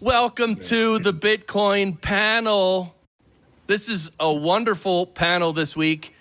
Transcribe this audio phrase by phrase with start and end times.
[0.00, 2.94] Welcome to the Bitcoin panel.
[3.66, 6.14] This is a wonderful panel this week.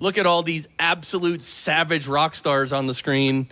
[0.00, 3.50] Look at all these absolute savage rock stars on the screen,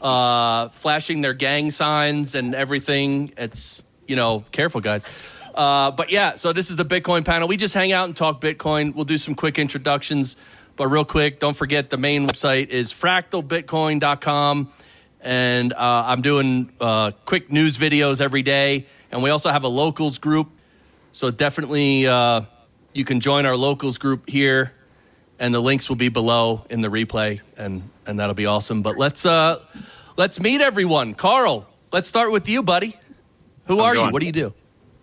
[0.00, 3.32] uh, flashing their gang signs and everything.
[3.36, 5.04] It's, you know, careful, guys.
[5.52, 7.48] Uh, but yeah, so this is the Bitcoin panel.
[7.48, 8.94] We just hang out and talk Bitcoin.
[8.94, 10.36] We'll do some quick introductions.
[10.76, 14.72] But real quick, don't forget the main website is fractalbitcoin.com.
[15.22, 15.76] And uh,
[16.06, 18.86] I'm doing uh, quick news videos every day.
[19.14, 20.50] And we also have a locals group.
[21.12, 22.42] So definitely uh,
[22.92, 24.72] you can join our locals group here.
[25.38, 27.40] And the links will be below in the replay.
[27.56, 28.82] And, and that'll be awesome.
[28.82, 29.64] But let's, uh,
[30.16, 31.14] let's meet everyone.
[31.14, 32.96] Carl, let's start with you, buddy.
[33.66, 34.10] Who How's are you?
[34.10, 34.52] What do you do?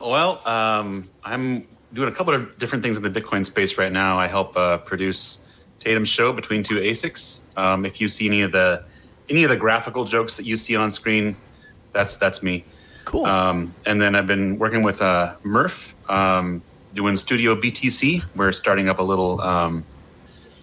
[0.02, 4.20] Well, um, I'm doing a couple of different things in the Bitcoin space right now.
[4.20, 5.40] I help uh, produce
[5.80, 7.40] Tatum's show between two ASICs.
[7.56, 8.84] Um, if you see any of the
[9.30, 11.38] any of the graphical jokes that you see on screen,
[11.94, 12.66] that's that's me.
[13.12, 13.26] Cool.
[13.26, 16.62] Um, and then I've been working with uh, Murph um,
[16.94, 18.24] doing Studio BTC.
[18.38, 19.84] We're starting up a little um,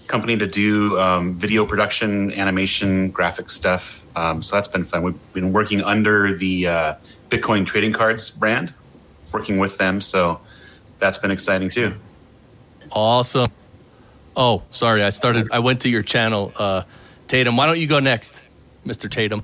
[0.06, 4.02] company to do um, video production, animation, graphic stuff.
[4.16, 5.02] Um, so that's been fun.
[5.02, 6.94] We've been working under the uh,
[7.28, 8.72] Bitcoin trading cards brand,
[9.30, 10.00] working with them.
[10.00, 10.40] So
[11.00, 11.96] that's been exciting too.
[12.90, 13.52] Awesome.
[14.34, 15.02] Oh, sorry.
[15.02, 15.48] I started.
[15.52, 16.84] I went to your channel, uh,
[17.26, 17.58] Tatum.
[17.58, 18.42] Why don't you go next,
[18.86, 19.10] Mr.
[19.10, 19.42] Tatum?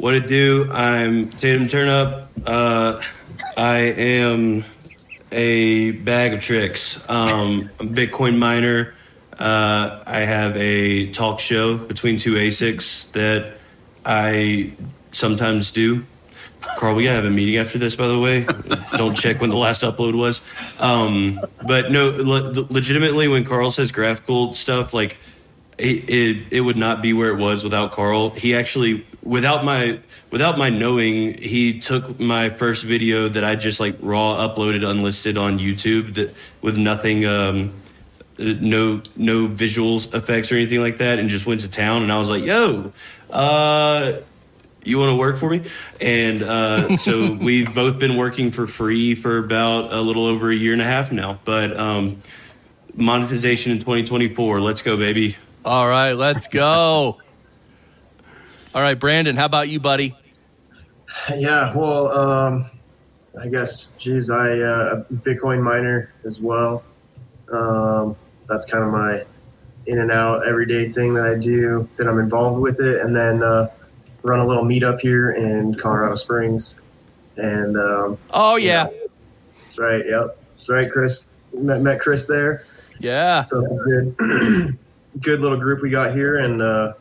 [0.00, 0.66] What it do?
[0.72, 2.30] I'm Tatum Turn Up.
[2.46, 3.02] Uh,
[3.54, 4.64] I am
[5.30, 7.04] a bag of tricks.
[7.06, 8.94] Um, I'm a Bitcoin miner.
[9.38, 13.58] Uh, I have a talk show between two ASICs that
[14.02, 14.72] I
[15.12, 16.06] sometimes do.
[16.78, 18.46] Carl, we gotta have a meeting after this, by the way.
[18.96, 20.40] Don't check when the last upload was.
[20.78, 25.18] Um, but no, le- legitimately, when Carl says graphical stuff, like
[25.80, 28.30] it, it it would not be where it was without Carl.
[28.30, 30.00] He actually without my
[30.30, 35.38] without my knowing, he took my first video that I just like raw uploaded unlisted
[35.38, 37.72] on YouTube that with nothing um
[38.38, 42.18] no no visuals effects or anything like that and just went to town and I
[42.18, 42.92] was like, "Yo,
[43.30, 44.20] uh
[44.84, 45.62] you want to work for me?"
[46.00, 50.54] And uh so we've both been working for free for about a little over a
[50.54, 51.40] year and a half now.
[51.44, 52.18] But um
[52.94, 54.60] monetization in 2024.
[54.60, 55.36] Let's go, baby.
[55.64, 57.18] All right, let's go.
[58.74, 59.36] All right, Brandon.
[59.36, 60.14] How about you, buddy?
[61.36, 62.70] Yeah, well, um,
[63.40, 66.82] I guess, geez, I uh, a Bitcoin miner as well.
[67.52, 68.16] Um,
[68.48, 69.24] that's kind of my
[69.86, 71.88] in and out everyday thing that I do.
[71.96, 73.70] That I'm involved with it, and then uh,
[74.22, 76.76] run a little meetup here in Colorado Springs.
[77.36, 78.86] And um, Oh yeah,
[79.66, 80.04] that's right.
[80.06, 80.90] Yep, that's right.
[80.90, 82.64] Chris met met Chris there.
[82.98, 83.44] yeah.
[83.44, 84.78] So good,
[85.20, 86.92] good little group we got here, and uh,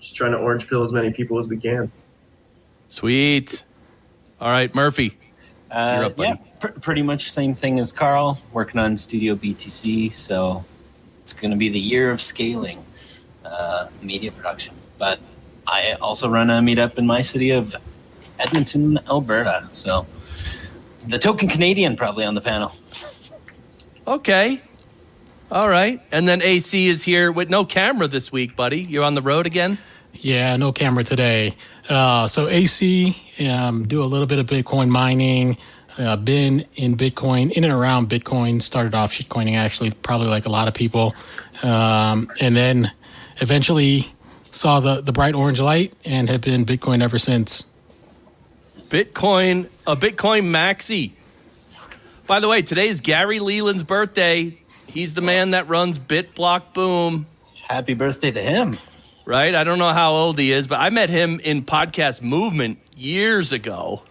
[0.00, 1.90] just trying to orange pill as many people as we can.
[2.88, 3.64] Sweet.
[4.40, 5.16] All right, Murphy.
[5.70, 6.28] You're Uh, up, buddy.
[6.30, 8.40] yeah, pr- pretty much same thing as Carl.
[8.52, 10.64] Working on Studio BTC, so
[11.22, 12.82] it's going to be the year of scaling
[13.44, 14.74] uh, media production.
[14.98, 15.20] But
[15.66, 17.76] I also run a meetup in my city of
[18.40, 19.68] Edmonton, Alberta.
[19.74, 20.06] So
[21.06, 22.72] the token Canadian probably on the panel.
[24.08, 24.60] Okay.
[25.52, 28.82] All right, and then AC is here with no camera this week, buddy.
[28.82, 29.78] You're on the road again.
[30.12, 31.56] Yeah, no camera today.
[31.88, 33.16] Uh, so AC,
[33.48, 35.56] um, do a little bit of Bitcoin mining.
[35.98, 38.62] Uh, been in Bitcoin, in and around Bitcoin.
[38.62, 41.16] Started off shitcoining actually, probably like a lot of people,
[41.64, 42.92] um, and then
[43.40, 44.14] eventually
[44.52, 47.64] saw the the bright orange light and have been Bitcoin ever since.
[48.82, 51.10] Bitcoin, a Bitcoin maxi.
[52.28, 54.59] By the way, today is Gary Leland's birthday.
[54.90, 57.26] He's the man that runs BitBlock Boom,
[57.68, 58.76] Happy birthday to him.
[59.24, 59.54] right?
[59.54, 63.52] I don't know how old he is, but I met him in Podcast Movement years
[63.52, 64.02] ago.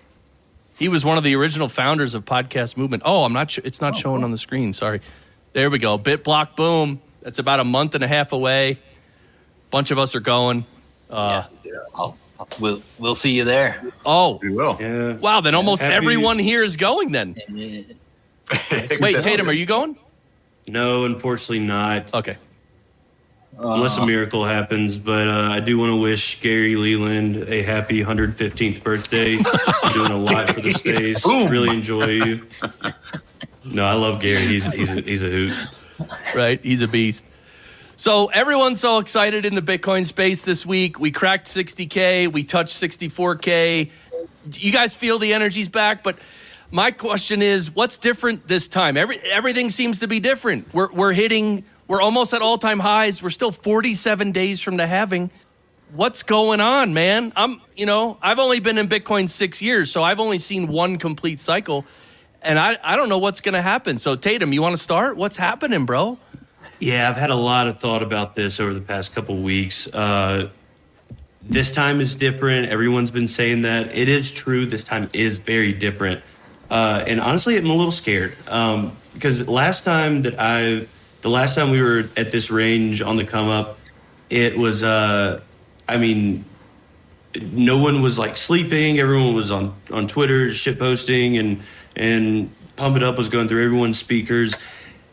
[0.78, 3.03] He was one of the original founders of Podcast Movement.
[3.06, 3.63] Oh, I'm not sure.
[3.66, 4.72] It's not showing on the screen.
[4.73, 5.01] Sorry.
[5.51, 6.00] There we go.
[6.00, 7.01] BitBlock Boom.
[7.22, 8.72] That's about a month and a half away.
[8.72, 8.78] A
[9.72, 10.66] Bunch of us are going.
[11.09, 11.44] Uh,
[11.94, 12.18] I'll,
[12.62, 13.84] we'll we'll see you there.
[14.06, 14.78] Oh, We will.
[14.79, 15.13] Yeah.
[15.18, 15.41] wow.
[15.41, 17.36] Then almost Happy- everyone here is going then.
[17.51, 19.98] Wait, Tatum, are you going?
[20.71, 22.13] No, unfortunately not.
[22.13, 22.38] Okay.
[23.57, 28.01] Unless a miracle happens, but uh, I do want to wish Gary Leland a happy
[28.01, 29.31] 115th birthday.
[29.31, 31.25] You're doing a lot for the space.
[31.25, 32.48] Really enjoy you.
[33.66, 34.44] No, I love Gary.
[34.44, 35.51] He's he's a, he's a hoot.
[36.36, 36.63] right?
[36.63, 37.25] He's a beast.
[37.98, 40.98] So everyone's so excited in the Bitcoin space this week.
[40.98, 43.92] We cracked 60K, we touched 64K.
[44.54, 46.18] You guys feel the energy's back, but
[46.71, 48.98] my question is what's different this time?
[48.98, 50.71] Every, everything seems to be different.
[50.74, 53.24] We're, we're hitting, we're almost at all time highs.
[53.24, 55.31] We're still 47 days from the halving.
[55.94, 57.33] what's going on, man?
[57.36, 60.98] I'm, you know, I've only been in Bitcoin six years, so I've only seen one
[60.98, 61.86] complete cycle,
[62.42, 63.98] and I, I don't know what's going to happen.
[63.98, 65.18] So Tatum, you want to start?
[65.18, 66.19] What's happening, bro?
[66.80, 69.88] Yeah, I've had a lot of thought about this over the past couple weeks.
[69.88, 70.50] Uh,
[71.42, 72.69] this time is different.
[72.69, 73.95] Everyone's been saying that.
[73.95, 74.66] It is true.
[74.66, 76.21] This time is very different.
[76.69, 80.88] Uh, and honestly, I'm a little scared um, because last time that I,
[81.21, 83.80] the last time we were at this range on the come up,
[84.30, 85.42] it was, uh,
[85.88, 86.45] I mean,
[87.42, 89.00] no one was like sleeping.
[89.00, 91.62] Everyone was on on Twitter, shit posting, and
[91.95, 94.56] and pump it up was going through everyone's speakers.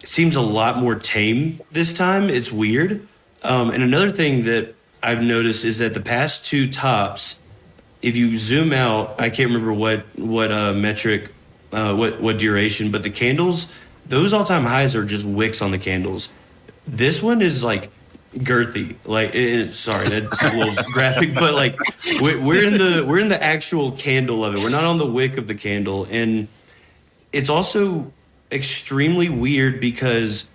[0.02, 2.30] It seems a lot more tame this time.
[2.30, 3.06] It's weird.
[3.42, 7.38] Um, and another thing that I've noticed is that the past two tops,
[8.02, 11.32] if you zoom out, I can't remember what what uh, metric,
[11.72, 13.72] uh, what what duration, but the candles,
[14.06, 16.32] those all time highs are just wicks on the candles.
[16.86, 17.90] This one is like
[18.34, 18.96] girthy.
[19.04, 21.76] Like, it, sorry, that's a little graphic, but like
[22.20, 24.60] we're, we're in the we're in the actual candle of it.
[24.60, 26.48] We're not on the wick of the candle, and
[27.32, 28.12] it's also
[28.50, 30.48] extremely weird because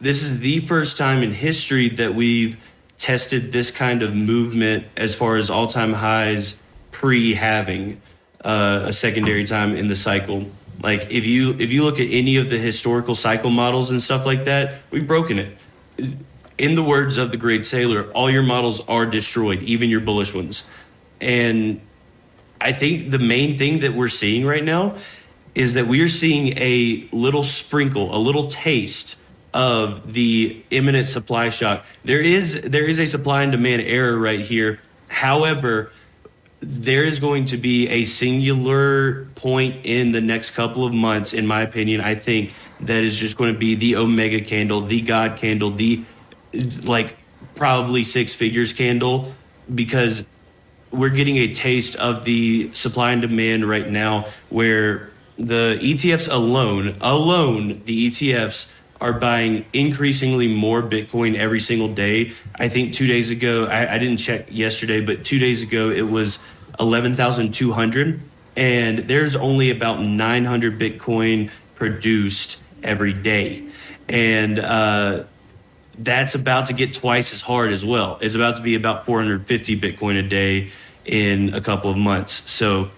[0.00, 2.56] this is the first time in history that we've
[2.98, 6.58] tested this kind of movement as far as all time highs
[6.90, 8.00] pre halving
[8.44, 10.46] uh, a secondary time in the cycle.
[10.82, 14.26] Like if you if you look at any of the historical cycle models and stuff
[14.26, 15.58] like that, we've broken it.
[16.58, 20.34] In the words of the great Saylor, all your models are destroyed, even your bullish
[20.34, 20.64] ones.
[21.20, 21.80] And
[22.60, 24.96] I think the main thing that we're seeing right now
[25.54, 29.16] is that we are seeing a little sprinkle, a little taste
[29.54, 31.86] of the imminent supply shock.
[32.04, 34.80] There is there is a supply and demand error right here.
[35.08, 35.90] However,
[36.60, 41.46] there is going to be a singular point in the next couple of months, in
[41.46, 42.00] my opinion.
[42.00, 46.02] I think that is just going to be the Omega candle, the God candle, the
[46.82, 47.16] like
[47.54, 49.32] probably six figures candle,
[49.74, 50.24] because
[50.90, 56.96] we're getting a taste of the supply and demand right now, where the ETFs alone,
[57.02, 62.32] alone, the ETFs are buying increasingly more Bitcoin every single day.
[62.54, 66.08] I think two days ago, I, I didn't check yesterday, but two days ago it
[66.08, 66.38] was
[66.78, 68.20] 11,200.
[68.56, 73.68] And there's only about 900 Bitcoin produced every day.
[74.08, 75.24] And uh,
[75.98, 78.18] that's about to get twice as hard as well.
[78.20, 80.70] It's about to be about 450 Bitcoin a day
[81.04, 82.50] in a couple of months.
[82.50, 82.90] So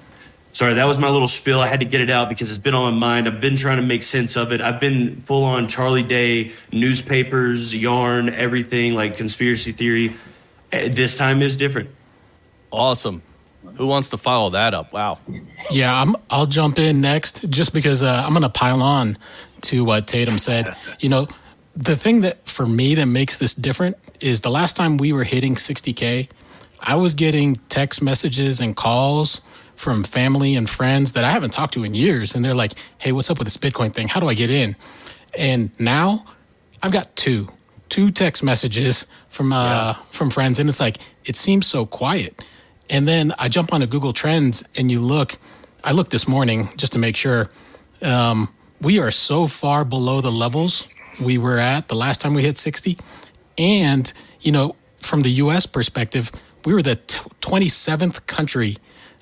[0.52, 1.60] sorry, that was my little spiel.
[1.60, 3.28] I had to get it out because it's been on my mind.
[3.28, 4.60] I've been trying to make sense of it.
[4.60, 10.16] I've been full on Charlie Day, newspapers, yarn, everything like conspiracy theory.
[10.72, 11.90] Eh, this time is different.
[12.70, 13.22] Awesome.
[13.76, 14.92] Who wants to follow that up?
[14.92, 15.18] Wow.
[15.70, 19.18] Yeah, I'm, I'll jump in next just because uh, I'm going to pile on
[19.62, 20.74] to what Tatum said.
[21.00, 21.28] You know,
[21.76, 25.22] the thing that for me that makes this different is the last time we were
[25.22, 26.28] hitting 60K,
[26.80, 29.40] I was getting text messages and calls
[29.78, 32.34] from family and friends that I haven't talked to in years.
[32.34, 34.08] And they're like, hey, what's up with this Bitcoin thing?
[34.08, 34.74] How do I get in?
[35.34, 36.24] And now
[36.82, 37.48] I've got two,
[37.88, 40.02] two text messages from, uh, yeah.
[40.10, 40.58] from friends.
[40.58, 42.44] And it's like, it seems so quiet.
[42.90, 45.38] And then I jump onto Google Trends and you look,
[45.84, 47.48] I looked this morning just to make sure.
[48.02, 50.88] Um, we are so far below the levels
[51.20, 52.98] we were at the last time we hit 60.
[53.56, 56.32] And, you know, from the US perspective,
[56.64, 58.76] we were the t- 27th country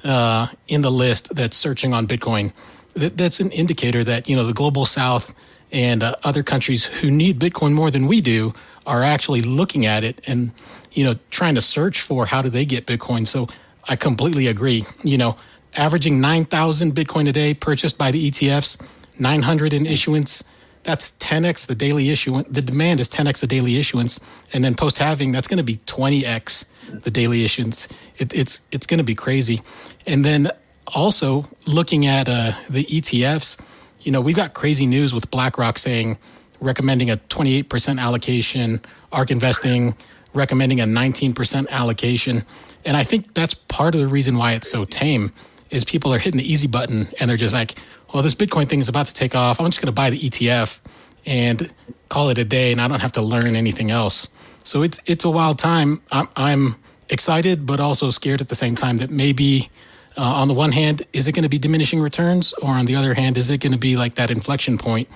[0.07, 2.53] uh, in the list that's searching on Bitcoin.
[2.95, 5.35] That, that's an indicator that you know the global South
[5.73, 8.53] and uh, other countries who need Bitcoin more than we do
[8.87, 10.53] are actually looking at it and
[10.93, 13.27] you know trying to search for how do they get Bitcoin.
[13.27, 13.49] So
[13.85, 14.87] I completely agree.
[15.03, 15.37] You know,
[15.75, 18.81] averaging nine thousand Bitcoin a day purchased by the ETFs,
[19.19, 20.45] nine hundred in issuance
[20.87, 22.47] that's 10x the daily issuance.
[22.49, 24.21] The demand is 10x the daily issuance,
[24.53, 27.89] and then post halving, that's going to be 20x the daily issuance.
[28.19, 29.63] It, it's it's going to be crazy.
[30.07, 30.51] And then
[30.87, 33.61] also looking at uh, the ETFs,
[34.01, 36.19] you know, we've got crazy news with BlackRock saying
[36.61, 38.81] recommending a 28% allocation,
[39.13, 39.95] ARK Investing
[40.37, 42.45] recommending a 19% allocation,
[42.85, 45.33] and I think that's part of the reason why it's so tame
[45.71, 47.77] is people are hitting the easy button and they're just like,
[48.15, 49.59] well, this Bitcoin thing is about to take off.
[49.59, 50.81] I'm just going to buy the ETF
[51.25, 51.73] and
[52.09, 54.29] call it a day, and I don't have to learn anything else.
[54.67, 56.03] So it's it's a wild time.
[56.11, 56.77] I'm, I'm
[57.09, 59.71] excited, but also scared at the same time that maybe.
[60.19, 62.97] Uh, on the one hand, is it going to be diminishing returns, or on the
[62.97, 65.07] other hand, is it going to be like that inflection point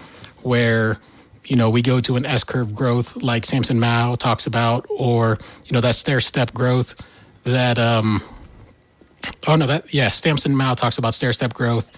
[0.43, 0.99] where
[1.47, 5.39] you know we go to an S curve growth like Samson Mow talks about, or
[5.65, 6.95] you know that stair step growth
[7.45, 8.23] that um,
[9.47, 11.91] oh no that yeah Samson Mow talks about stair step growth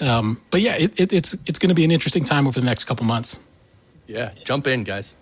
[0.00, 2.66] um, but yeah, it, it, it's it's going to be an interesting time over the
[2.66, 3.40] next couple months.
[4.06, 5.16] Yeah, jump in, guys.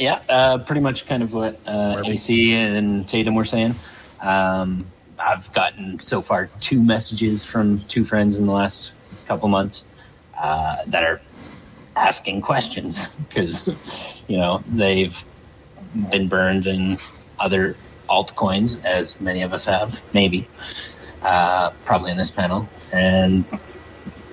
[0.00, 3.74] Yeah, uh, pretty much kind of what uh, AC and Tatum were saying.
[4.20, 4.86] Um,
[5.18, 8.92] I've gotten so far two messages from two friends in the last
[9.26, 9.84] couple months
[10.38, 11.20] uh, that are
[11.96, 13.68] asking questions because
[14.28, 15.22] you know they've
[16.10, 16.96] been burned in
[17.38, 17.76] other
[18.08, 20.48] altcoins, as many of us have, maybe,
[21.22, 23.44] uh, probably in this panel, and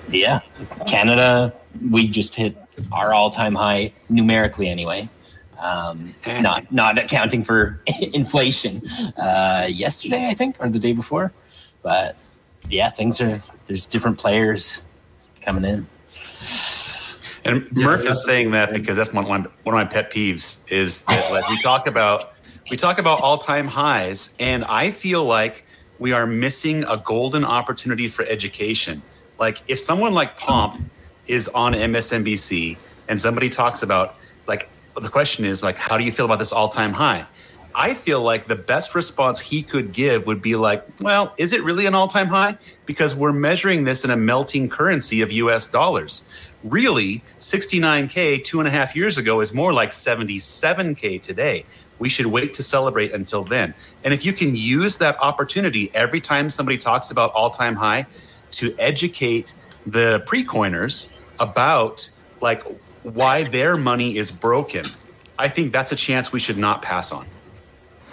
[0.09, 0.39] yeah,
[0.88, 1.53] Canada,
[1.91, 2.55] we just hit
[2.91, 5.09] our all-time high numerically anyway.
[5.59, 7.81] Um, not not accounting for
[8.13, 8.85] inflation
[9.17, 11.33] uh, yesterday, I think, or the day before.
[11.81, 12.15] But
[12.69, 14.81] yeah, things are there's different players
[15.41, 15.87] coming in.
[17.45, 21.01] And Murph is saying that because that's one, one, one of my pet peeves is
[21.03, 22.33] that like we talk about
[22.69, 25.65] we talk about all time highs, and I feel like
[25.99, 29.01] we are missing a golden opportunity for education.
[29.39, 30.81] Like if someone like Pomp
[31.27, 34.15] is on MSNBC and somebody talks about
[35.01, 37.25] the question is like how do you feel about this all time high?
[37.80, 41.63] I feel like the best response he could give would be like, well, is it
[41.63, 42.58] really an all time high?
[42.88, 46.24] Because we're measuring this in a melting currency of US dollars.
[46.63, 51.66] Really, 69K two and a half years ago is more like 77K today.
[52.00, 53.75] We should wait to celebrate until then.
[54.04, 58.08] And if you can use that opportunity every time somebody talks about all time high
[58.54, 59.54] to educate
[59.86, 62.10] the pre coiners about
[62.42, 62.63] like
[63.13, 64.85] why their money is broken,
[65.39, 67.25] I think that's a chance we should not pass on.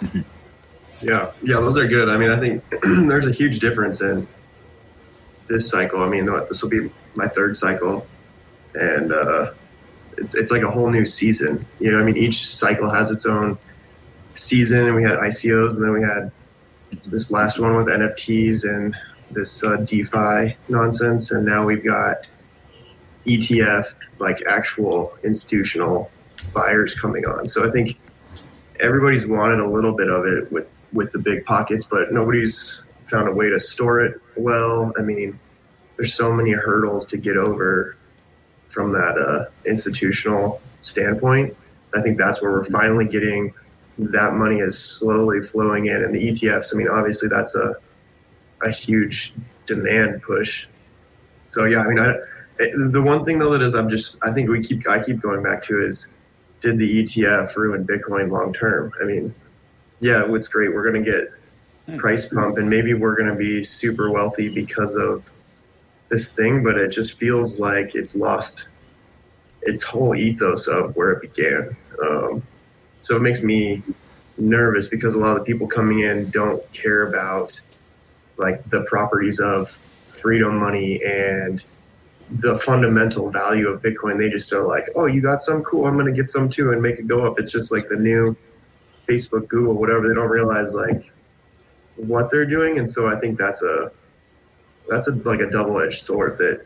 [1.01, 2.09] Yeah, yeah, those are good.
[2.09, 4.27] I mean, I think there's a huge difference in
[5.47, 6.01] this cycle.
[6.01, 8.07] I mean, this will be my third cycle,
[8.73, 9.51] and uh,
[10.17, 11.65] it's it's like a whole new season.
[11.79, 13.57] You know, I mean, each cycle has its own
[14.35, 16.31] season, and we had ICOs, and then we had
[17.05, 18.95] this last one with NFTs and
[19.31, 22.27] this uh, DeFi nonsense, and now we've got
[23.25, 26.11] ETF, like actual institutional
[26.53, 27.49] buyers coming on.
[27.49, 27.97] So I think
[28.79, 33.27] everybody's wanted a little bit of it with with the big pockets, but nobody's found
[33.27, 34.93] a way to store it well.
[34.97, 35.37] I mean,
[35.97, 37.97] there's so many hurdles to get over
[38.69, 41.55] from that uh, institutional standpoint.
[41.93, 43.53] I think that's where we're finally getting
[43.97, 46.73] that money is slowly flowing in, and the ETFs.
[46.73, 47.75] I mean, obviously that's a
[48.63, 49.33] a huge
[49.67, 50.67] demand push.
[51.53, 52.15] So yeah, I mean, I,
[52.57, 55.43] the one thing though that is I'm just I think we keep I keep going
[55.43, 56.07] back to is
[56.61, 58.91] did the ETF ruin Bitcoin long term?
[59.01, 59.33] I mean,
[59.99, 60.73] yeah, it's great.
[60.73, 64.95] We're going to get price pump and maybe we're going to be super wealthy because
[64.95, 65.23] of
[66.09, 68.67] this thing, but it just feels like it's lost
[69.61, 71.75] its whole ethos of where it began.
[72.01, 72.43] Um,
[73.01, 73.83] so it makes me
[74.37, 77.59] nervous because a lot of the people coming in don't care about
[78.37, 79.69] like the properties of
[80.21, 81.63] freedom money and
[82.29, 84.17] the fundamental value of Bitcoin.
[84.17, 85.85] They just are like, oh, you got some cool.
[85.85, 87.39] I'm going to get some too and make it go up.
[87.39, 88.35] It's just like the new
[89.07, 90.07] Facebook, Google, whatever.
[90.07, 91.11] They don't realize like
[91.95, 93.91] what they're doing, and so I think that's a
[94.89, 96.65] that's a like a double edged sword that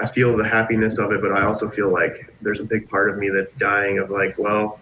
[0.00, 3.10] I feel the happiness of it, but I also feel like there's a big part
[3.10, 4.78] of me that's dying of like, well,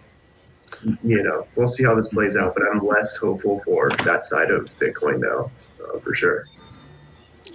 [1.03, 4.51] you know, we'll see how this plays out, but I'm less hopeful for that side
[4.51, 5.49] of Bitcoin now,
[5.83, 6.45] uh, for sure.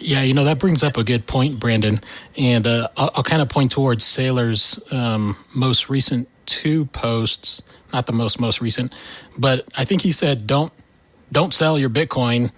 [0.03, 2.01] Yeah, you know that brings up a good point, Brandon,
[2.37, 7.63] and uh, I'll, I'll, kind of point towards Saylor's um, most recent two posts.
[7.93, 8.93] Not the most most recent,
[9.39, 10.73] but I think he said don't
[11.31, 12.51] don't sell your Bitcoin,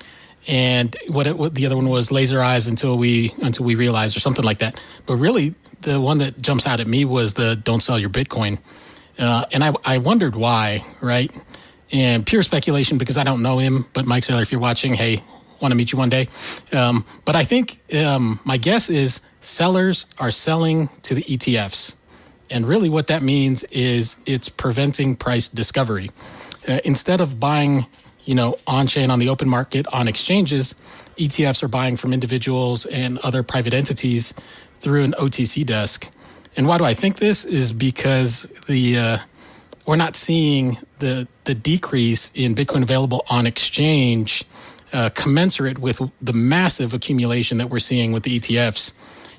[0.46, 4.16] and what, it, what the other one was laser eyes until we until we realize
[4.16, 4.80] or something like that.
[5.04, 8.58] But really, the one that jumps out at me was the don't sell your Bitcoin,
[9.18, 11.30] uh, and I I wondered why, right?
[11.92, 13.84] And pure speculation because I don't know him.
[13.92, 15.22] But Mike Saylor, if you're watching, hey,
[15.64, 16.28] want to meet you one day.
[16.72, 21.96] Um, but I think um, my guess is sellers are selling to the ETFs.
[22.50, 26.10] And really, what that means is it's preventing price discovery.
[26.68, 27.86] Uh, instead of buying,
[28.24, 30.74] you know, on chain on the open market on exchanges,
[31.16, 34.34] ETFs are buying from individuals and other private entities
[34.80, 36.10] through an OTC desk.
[36.56, 37.44] And why do I think this?
[37.44, 39.18] Is because the uh,
[39.86, 44.44] we're not seeing the the decrease in Bitcoin available on exchange
[44.94, 48.92] uh, commensurate with the massive accumulation that we're seeing with the ETFs.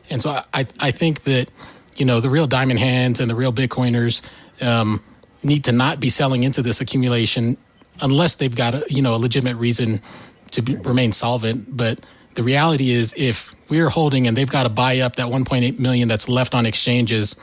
[0.09, 1.49] And so I, I think that,
[1.95, 4.21] you know, the real diamond hands and the real Bitcoiners
[4.61, 5.01] um,
[5.43, 7.57] need to not be selling into this accumulation
[8.01, 10.01] unless they've got, a, you know, a legitimate reason
[10.51, 11.75] to be, remain solvent.
[11.75, 12.01] But
[12.35, 16.09] the reality is if we're holding and they've got to buy up that 1.8 million
[16.09, 17.37] that's left on exchanges,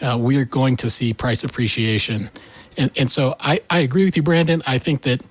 [0.00, 2.30] uh, we're going to see price appreciation.
[2.78, 4.62] And, and so I, I agree with you, Brandon.
[4.66, 5.22] I think that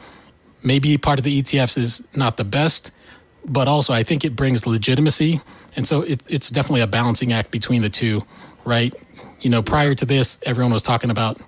[0.67, 2.91] maybe part of the ETFs is not the best,
[3.45, 5.41] but also I think it brings legitimacy.
[5.75, 8.21] And so it, it's definitely a balancing act between the two,
[8.65, 8.93] right?
[9.41, 11.39] You know, prior to this, everyone was talking about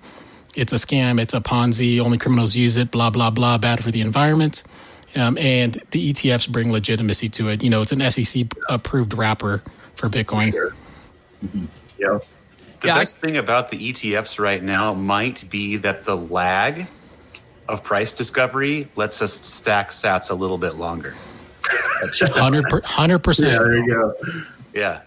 [0.56, 3.90] it's a scam, it's a Ponzi, only criminals use it, blah blah blah, bad for
[3.90, 4.62] the environment.
[5.16, 7.62] Um, and the ETFs bring legitimacy to it.
[7.64, 9.60] You know, it's an SEC approved wrapper
[9.96, 10.52] for Bitcoin.
[10.52, 10.72] Sure.
[11.98, 12.18] Yeah.
[12.80, 16.86] The Yeah, I- best thing about the ETFs right now might be that the lag
[17.70, 21.14] of price discovery lets us stack sats a little bit longer.
[21.62, 23.50] Hundred hundred Yeah, percent.
[23.64, 24.14] there you go.
[24.74, 25.00] Yeah.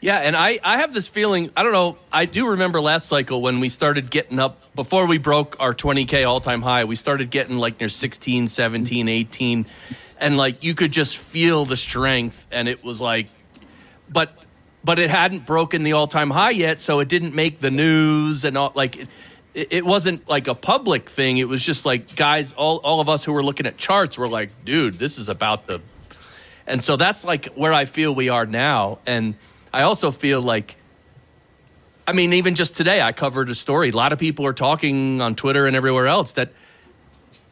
[0.00, 3.40] Yeah, and I, I have this feeling, I don't know, I do remember last cycle
[3.40, 7.30] when we started getting up, before we broke our 20K all time high, we started
[7.30, 9.66] getting like near 16, 17, 18.
[10.18, 12.48] And like you could just feel the strength.
[12.50, 13.28] And it was like,
[14.10, 14.32] but
[14.84, 16.80] but it hadn't broken the all time high yet.
[16.80, 18.72] So it didn't make the news and all.
[18.74, 19.08] Like it,
[19.54, 21.38] it wasn't like a public thing.
[21.38, 24.28] It was just like guys, all, all of us who were looking at charts were
[24.28, 25.80] like, dude, this is about the
[26.66, 28.98] and so that's like where I feel we are now.
[29.06, 29.34] And
[29.72, 30.76] I also feel like,
[32.06, 33.90] I mean, even just today, I covered a story.
[33.90, 36.52] A lot of people are talking on Twitter and everywhere else that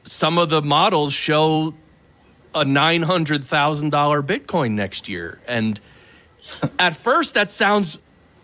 [0.02, 1.74] some of the models show
[2.54, 3.90] a $900,000
[4.22, 5.40] Bitcoin next year.
[5.46, 5.80] And
[6.78, 7.98] at first, that sounds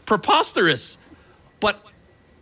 [0.05, 0.97] preposterous,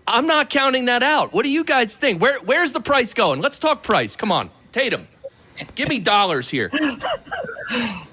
[0.06, 1.32] I'm not counting that out.
[1.32, 2.20] What do you guys think?
[2.20, 3.40] Where, where's the price going?
[3.40, 4.16] Let's talk price.
[4.16, 5.08] Come on, Tatum.
[5.74, 6.70] Give me dollars here.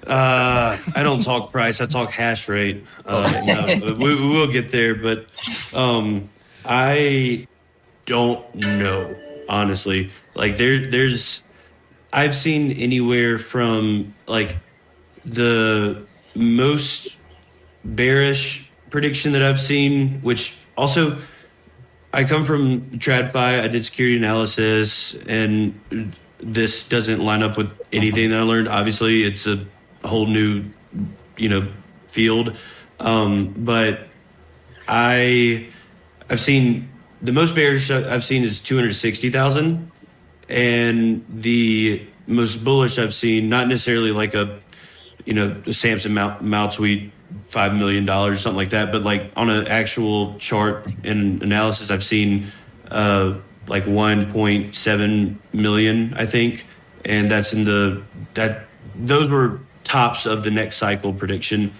[0.07, 1.81] Uh, I don't talk price.
[1.81, 2.85] I talk hash rate.
[3.05, 5.25] Uh, no, we, we will get there, but
[5.73, 6.29] um,
[6.65, 7.47] I
[8.05, 9.15] don't know
[9.51, 10.09] honestly.
[10.33, 11.43] Like there, there's
[12.11, 14.57] I've seen anywhere from like
[15.25, 17.15] the most
[17.83, 21.19] bearish prediction that I've seen, which also
[22.13, 23.61] I come from TradFi.
[23.61, 25.79] I did security analysis, and
[26.39, 28.67] this doesn't line up with anything that I learned.
[28.67, 29.65] Obviously, it's a
[30.03, 30.65] whole new,
[31.37, 31.71] you know,
[32.07, 32.57] field.
[32.99, 34.07] Um, but
[34.87, 35.69] I,
[36.29, 36.89] I've seen
[37.21, 39.91] the most bearish I've seen is two hundred sixty thousand,
[40.49, 44.59] and the most bullish I've seen, not necessarily like a,
[45.25, 46.73] you know, Samson Mount, Mount
[47.49, 48.91] five million dollars, or something like that.
[48.91, 52.47] But like on an actual chart and analysis, I've seen
[52.89, 56.65] uh, like one point seven million, I think,
[57.05, 58.65] and that's in the that
[58.95, 61.71] those were tops of the next cycle prediction.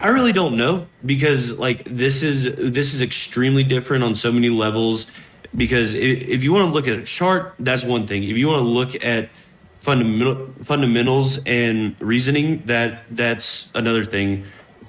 [0.00, 4.48] I really don't know because like this is this is extremely different on so many
[4.48, 5.10] levels.
[5.56, 8.22] Because if you want to look at a chart, that's one thing.
[8.22, 9.30] If you want to look at
[9.76, 14.44] fundamental fundamentals and reasoning, that that's another thing.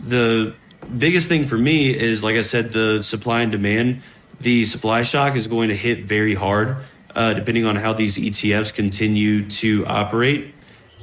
[0.06, 0.54] The
[0.98, 4.02] biggest thing for me is, like I said, the supply and demand.
[4.40, 6.78] The supply shock is going to hit very hard,
[7.16, 10.54] uh, depending on how these ETFs continue to operate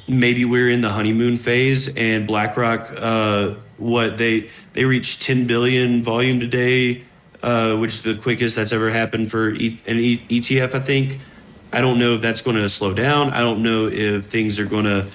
[0.08, 6.02] maybe we're in the honeymoon phase and BlackRock, uh, what they they reached 10 billion
[6.02, 7.04] volume today,
[7.42, 10.74] uh, which is the quickest that's ever happened for e- an e- ETF.
[10.74, 11.18] I think.
[11.72, 13.30] I don't know if that's going to slow down.
[13.30, 15.06] I don't know if things are going to,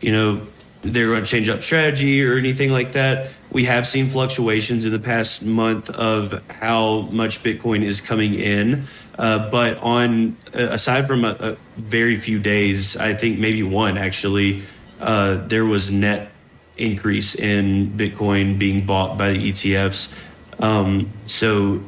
[0.00, 0.46] you know,
[0.82, 3.30] they're going to change up strategy or anything like that.
[3.50, 8.84] We have seen fluctuations in the past month of how much Bitcoin is coming in,
[9.18, 14.62] uh, but on aside from a, a very few days, I think maybe one actually,
[15.00, 16.30] uh, there was net
[16.76, 20.14] increase in Bitcoin being bought by the ETFs.
[20.60, 21.82] Um, so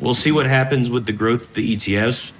[0.00, 2.32] we'll see what happens with the growth of the ETFs.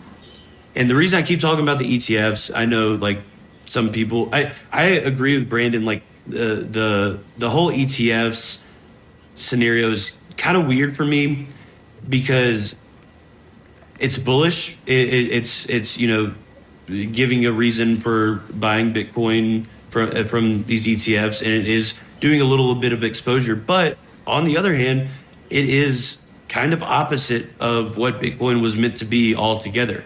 [0.74, 3.20] And the reason I keep talking about the ETFs, I know like
[3.66, 5.84] some people, I I agree with Brandon.
[5.84, 8.62] Like the the the whole ETFs
[9.34, 11.46] scenario is kind of weird for me
[12.08, 12.74] because
[13.98, 14.78] it's bullish.
[14.86, 16.34] It, it, it's it's you know
[17.06, 22.40] giving a reason for buying Bitcoin from uh, from these ETFs, and it is doing
[22.40, 23.56] a little bit of exposure.
[23.56, 25.08] But on the other hand,
[25.50, 30.04] it is kind of opposite of what Bitcoin was meant to be altogether.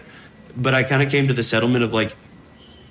[0.55, 2.15] But I kind of came to the settlement of like,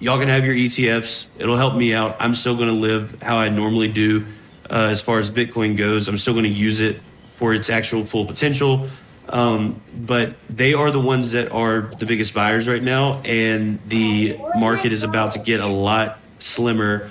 [0.01, 1.29] y'all can have your ETFs.
[1.39, 2.17] It'll help me out.
[2.19, 4.27] I'm still going to live how I normally do
[4.69, 6.09] uh, as far as Bitcoin goes.
[6.09, 8.89] I'm still going to use it for its actual full potential.
[9.29, 14.37] Um, but they are the ones that are the biggest buyers right now, and the
[14.57, 17.09] market is about to get a lot slimmer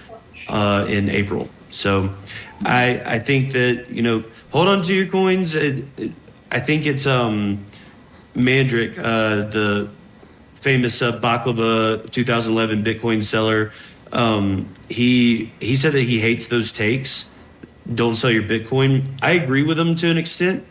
[0.50, 1.48] uh, in April.
[1.70, 2.14] So,
[2.66, 5.56] I I think that you know hold on to your coins.
[5.56, 6.12] It, it,
[6.52, 7.64] I think it's um,
[8.36, 9.90] Mandrick, uh, the
[10.60, 13.72] famous uh, baklava 2011 Bitcoin seller.
[14.12, 17.30] Um, he he said that he hates those takes.
[17.94, 19.08] Don't sell your Bitcoin.
[19.22, 20.66] I agree with him to an extent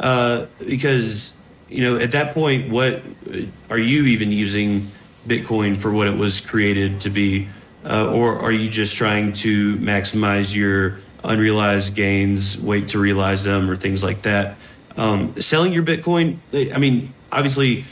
[0.00, 1.34] uh, because
[1.68, 3.02] you know at that point, what
[3.70, 4.90] are you even using
[5.26, 7.48] Bitcoin for what it was created to be,
[7.84, 13.70] uh, or are you just trying to maximize your unrealized gains, wait to realize them,
[13.70, 14.56] or things like that?
[14.96, 16.38] Um, selling your Bitcoin,
[16.72, 17.84] I mean, obviously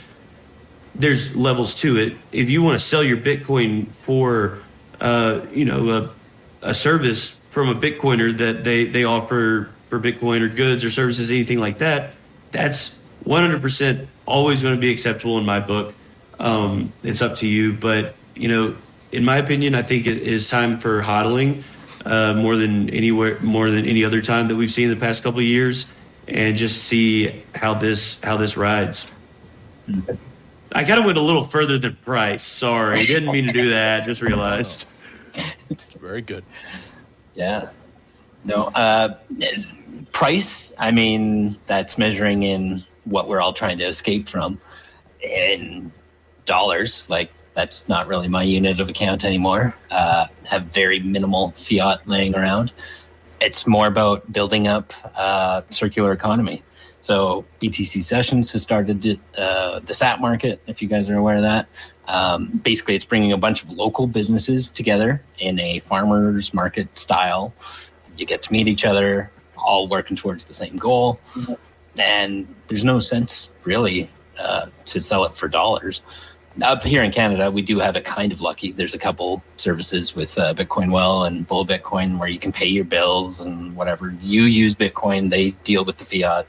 [0.95, 2.17] there's levels to it.
[2.31, 4.59] If you want to sell your Bitcoin for,
[5.01, 10.41] uh, you know, a, a service from a Bitcoiner that they they offer for Bitcoin
[10.41, 12.11] or goods or services, anything like that,
[12.51, 15.93] that's 100% always going to be acceptable in my book.
[16.39, 18.75] Um, it's up to you, but you know,
[19.11, 21.63] in my opinion, I think it is time for hodling
[22.05, 25.23] uh, more than anywhere, more than any other time that we've seen in the past
[25.23, 25.87] couple of years,
[26.27, 29.11] and just see how this how this rides.
[30.73, 32.43] I kind of went a little further than price.
[32.43, 34.05] Sorry, didn't mean to do that.
[34.05, 34.87] Just realized.
[35.99, 36.43] Very good.
[37.35, 37.69] Yeah.
[38.43, 39.17] No, uh,
[40.11, 44.59] price, I mean, that's measuring in what we're all trying to escape from
[45.21, 45.91] in
[46.45, 47.05] dollars.
[47.09, 49.75] Like, that's not really my unit of account anymore.
[49.91, 52.73] Uh, have very minimal fiat laying around.
[53.39, 56.63] It's more about building up uh, circular economy.
[57.03, 61.41] So BTC Sessions has started uh, the SAP market, if you guys are aware of
[61.41, 61.67] that.
[62.07, 67.53] Um, basically, it's bringing a bunch of local businesses together in a farmers market style.
[68.15, 71.19] You get to meet each other, all working towards the same goal.
[71.97, 76.01] And there's no sense really uh, to sell it for dollars.
[76.61, 78.71] Up here in Canada, we do have it kind of lucky.
[78.71, 82.67] There's a couple services with uh, Bitcoin Well and Bull Bitcoin where you can pay
[82.67, 84.15] your bills and whatever.
[84.21, 86.45] You use Bitcoin, they deal with the fiat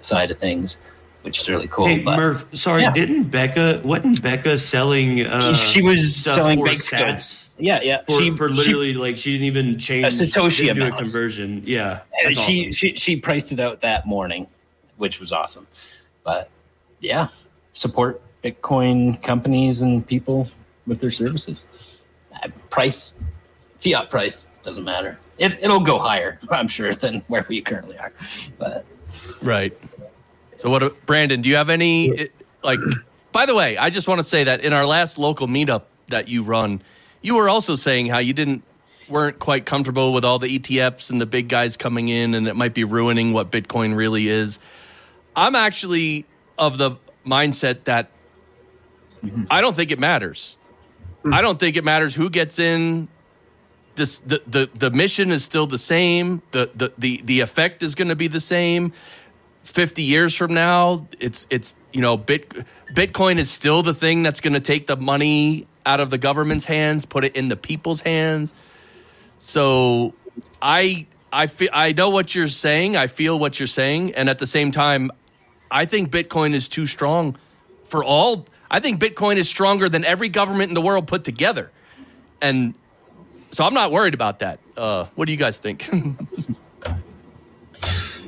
[0.00, 0.78] side of things,
[1.22, 1.86] which is really cool.
[1.86, 2.92] Hey but Murph, sorry, Yeah.
[2.92, 3.82] didn't Becca?
[3.84, 5.24] Wasn't Becca selling?
[5.24, 6.98] Uh, she was selling baked sats?
[7.06, 7.50] goods.
[7.56, 8.02] Yeah, yeah.
[8.08, 10.06] For, she, for she- literally, like she didn't even change.
[10.06, 11.62] A Satoshi do a conversion.
[11.64, 12.00] Yeah,
[12.32, 12.72] she, awesome.
[12.72, 14.48] she she priced it out that morning,
[14.96, 15.68] which was awesome.
[16.24, 16.50] But
[16.98, 17.28] yeah,
[17.74, 20.48] support Bitcoin companies and people
[20.86, 21.64] with their services.
[22.32, 23.12] Uh, price,
[23.78, 25.18] fiat price doesn't matter.
[25.38, 28.12] It, it'll go higher, I'm sure, than where we currently are.
[28.58, 28.84] But
[29.42, 29.76] Right.
[30.58, 31.40] So what, Brandon?
[31.40, 32.28] Do you have any
[32.62, 32.80] like?
[33.32, 36.28] By the way, I just want to say that in our last local meetup that
[36.28, 36.82] you run,
[37.22, 38.64] you were also saying how you didn't
[39.08, 42.56] weren't quite comfortable with all the ETFs and the big guys coming in, and it
[42.56, 44.58] might be ruining what Bitcoin really is.
[45.36, 46.26] I'm actually
[46.58, 48.10] of the mindset that
[49.24, 49.44] Mm-hmm.
[49.50, 50.56] I don't think it matters.
[51.24, 51.34] Mm.
[51.34, 53.08] I don't think it matters who gets in.
[53.94, 56.42] This the the, the mission is still the same.
[56.52, 58.92] The the the, the effect is going to be the same.
[59.62, 62.48] 50 years from now, it's it's you know, bit
[62.94, 66.64] Bitcoin is still the thing that's going to take the money out of the government's
[66.64, 68.54] hands, put it in the people's hands.
[69.38, 70.14] So
[70.62, 72.96] I I feel I know what you're saying.
[72.96, 75.10] I feel what you're saying, and at the same time,
[75.70, 77.36] I think Bitcoin is too strong
[77.84, 78.46] for all.
[78.70, 81.70] I think Bitcoin is stronger than every government in the world put together,
[82.40, 82.74] and
[83.50, 84.60] so I'm not worried about that.
[84.76, 85.88] Uh, what do you guys think?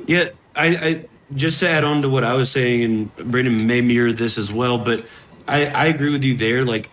[0.07, 3.81] Yeah, I, I just to add on to what I was saying, and Brandon may
[3.81, 5.05] mirror this as well, but
[5.47, 6.63] I, I agree with you there.
[6.63, 6.89] Like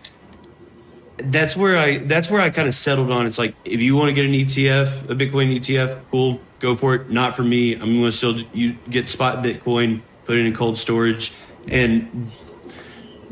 [1.17, 3.27] that's where I that's where I kind of settled on.
[3.27, 6.95] It's like if you want to get an ETF, a Bitcoin ETF, cool, go for
[6.95, 7.09] it.
[7.09, 7.73] Not for me.
[7.73, 11.33] I'm going to still you get spot Bitcoin, put it in cold storage,
[11.67, 12.31] and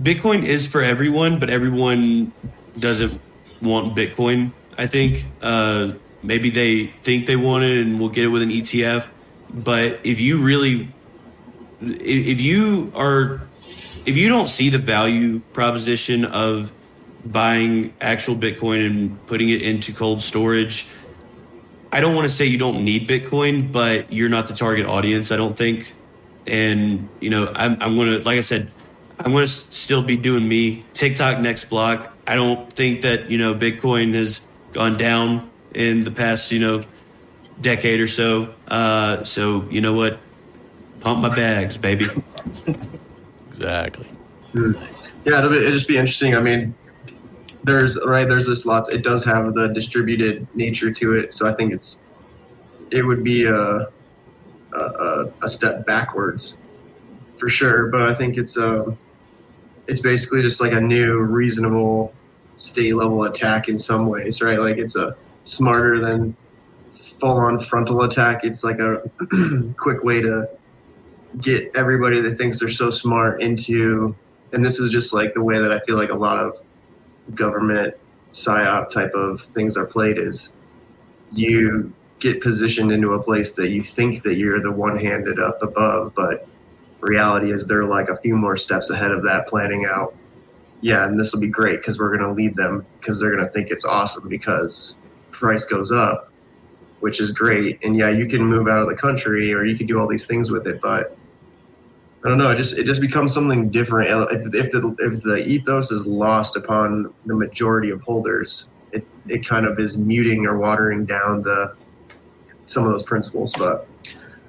[0.01, 2.31] Bitcoin is for everyone, but everyone
[2.77, 3.19] doesn't
[3.61, 4.51] want Bitcoin.
[4.77, 8.49] I think uh, maybe they think they want it, and we'll get it with an
[8.49, 9.09] ETF.
[9.49, 10.93] But if you really,
[11.81, 13.41] if you are,
[14.05, 16.71] if you don't see the value proposition of
[17.25, 20.87] buying actual Bitcoin and putting it into cold storage,
[21.91, 25.31] I don't want to say you don't need Bitcoin, but you're not the target audience.
[25.31, 25.93] I don't think.
[26.47, 28.71] And you know, I'm, I'm gonna, like I said,
[29.19, 30.85] I'm gonna still be doing me.
[30.93, 32.15] tick tock next block.
[32.25, 36.83] I don't think that you know Bitcoin has gone down in the past you know
[37.59, 38.53] decade or so.
[38.67, 40.19] Uh, so you know what?
[41.01, 42.07] Pump my bags, baby.
[43.47, 44.09] exactly.
[44.53, 46.35] Yeah, it'll, be, it'll just be interesting.
[46.35, 46.73] I mean,
[47.63, 48.89] there's right there's this lots.
[48.89, 51.99] It does have the distributed nature to it, so I think it's
[52.89, 53.87] it would be a
[54.73, 56.55] a, a, a step backwards
[57.37, 57.87] for sure.
[57.87, 58.97] But I think it's um
[59.89, 62.13] it's basically just like a new reasonable
[62.57, 64.59] state level attack in some ways, right?
[64.59, 66.35] Like it's a smarter than
[67.19, 68.43] full on frontal attack.
[68.43, 69.01] It's like a
[69.77, 70.47] quick way to
[71.41, 74.15] get everybody that thinks they're so smart into
[74.51, 76.55] and this is just like the way that I feel like a lot of
[77.35, 77.93] government
[78.33, 80.49] psyop type of things are played is
[81.31, 85.61] you get positioned into a place that you think that you're the one handed up
[85.61, 86.47] above, but
[86.99, 90.15] reality is they're like a few more steps ahead of that planning out.
[90.81, 93.45] Yeah, and this will be great because we're going to lead them because they're going
[93.45, 94.95] to think it's awesome because
[95.31, 96.31] price goes up,
[97.01, 97.79] which is great.
[97.83, 100.25] And yeah, you can move out of the country or you can do all these
[100.25, 101.17] things with it, but
[102.23, 102.51] I don't know.
[102.51, 104.09] It just it just becomes something different.
[104.31, 109.47] If, if the if the ethos is lost upon the majority of holders, it, it
[109.47, 111.75] kind of is muting or watering down the
[112.65, 113.53] some of those principles.
[113.57, 113.87] But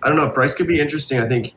[0.02, 0.28] I don't know.
[0.30, 1.20] Price could be interesting.
[1.20, 1.54] I think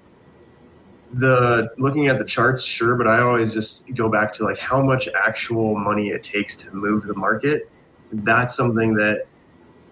[1.14, 4.82] the looking at the charts, sure, but I always just go back to like how
[4.82, 7.70] much actual money it takes to move the market.
[8.12, 9.26] That's something that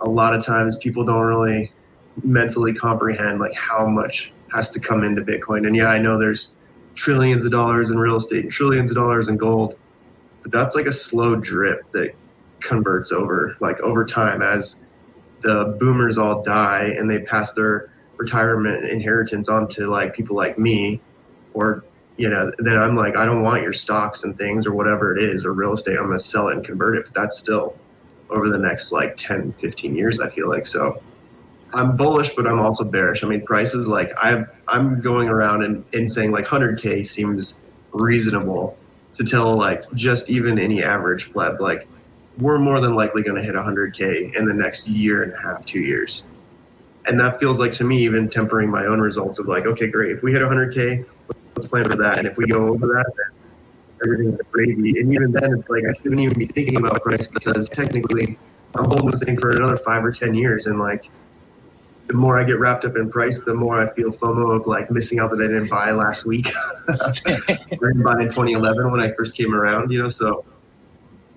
[0.01, 1.71] a lot of times people don't really
[2.23, 5.67] mentally comprehend like how much has to come into Bitcoin.
[5.67, 6.49] And yeah, I know there's
[6.95, 9.77] trillions of dollars in real estate and trillions of dollars in gold,
[10.41, 12.13] but that's like a slow drip that
[12.59, 14.77] converts over like over time as
[15.41, 21.01] the boomers all die and they pass their retirement inheritance onto like people like me
[21.53, 21.83] or
[22.17, 25.23] you know then i'm like i don't want your stocks and things or whatever it
[25.23, 27.77] is or real estate i'm going to sell it and convert it but that's still
[28.29, 31.01] over the next like 10 15 years i feel like so
[31.73, 33.23] I'm bullish, but I'm also bearish.
[33.23, 37.55] I mean, prices like i I'm going around and, and saying like 100k seems
[37.93, 38.77] reasonable
[39.15, 41.87] to tell like just even any average pleb like
[42.37, 45.65] we're more than likely going to hit 100k in the next year and a half,
[45.65, 46.23] two years,
[47.05, 50.11] and that feels like to me even tempering my own results of like okay, great,
[50.11, 51.05] if we hit 100k,
[51.55, 53.41] let's plan for that, and if we go over that, then
[54.03, 54.99] everything's crazy.
[54.99, 58.37] And even then, it's like I shouldn't even be thinking about price because technically
[58.75, 61.09] I'm holding this thing for another five or ten years, and like
[62.07, 64.91] the more I get wrapped up in price, the more I feel FOMO of like
[64.91, 66.47] missing out that I didn't buy last week.
[66.89, 67.11] I
[67.69, 70.09] didn't buy in 2011 when I first came around, you know.
[70.09, 70.43] So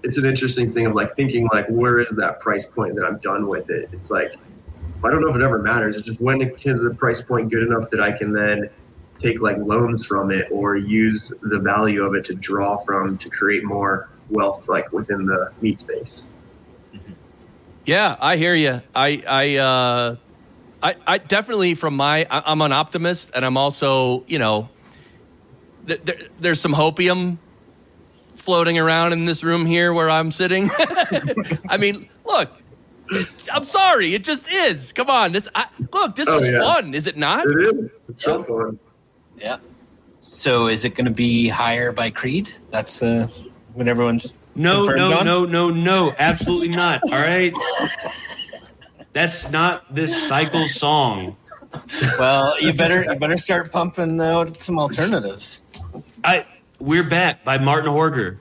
[0.02, 3.18] it's an interesting thing of like thinking like, where is that price point that I'm
[3.18, 3.88] done with it?
[3.92, 4.34] It's like
[5.04, 5.96] I don't know if it ever matters.
[5.96, 8.70] It's just when is the price point good enough that I can then
[9.20, 13.30] take like loans from it or use the value of it to draw from to
[13.30, 16.22] create more wealth like within the meat space.
[17.84, 18.82] Yeah, I hear you.
[18.94, 20.16] I I uh
[20.82, 24.68] I, I definitely from my I, am an optimist and I'm also you know
[25.86, 27.38] th- there, there's some hopium
[28.34, 30.70] floating around in this room here where I'm sitting.
[31.68, 32.50] I mean, look,
[33.52, 34.92] I'm sorry, it just is.
[34.92, 36.60] Come on, this I, look, this oh, is yeah.
[36.60, 37.46] fun, is it not?
[37.46, 37.90] It is.
[38.08, 38.78] It's so fun.
[39.38, 39.58] Yeah.
[40.22, 42.52] So is it going to be higher by Creed?
[42.70, 43.28] That's uh,
[43.74, 45.26] when everyone's no, no, on?
[45.26, 47.02] no, no, no, absolutely not.
[47.04, 47.52] All right.
[49.12, 51.36] That's not this cycle song.
[52.18, 55.60] Well, you better you better start pumping out some alternatives.
[56.22, 56.46] I
[56.78, 58.38] we're back by Martin Horger.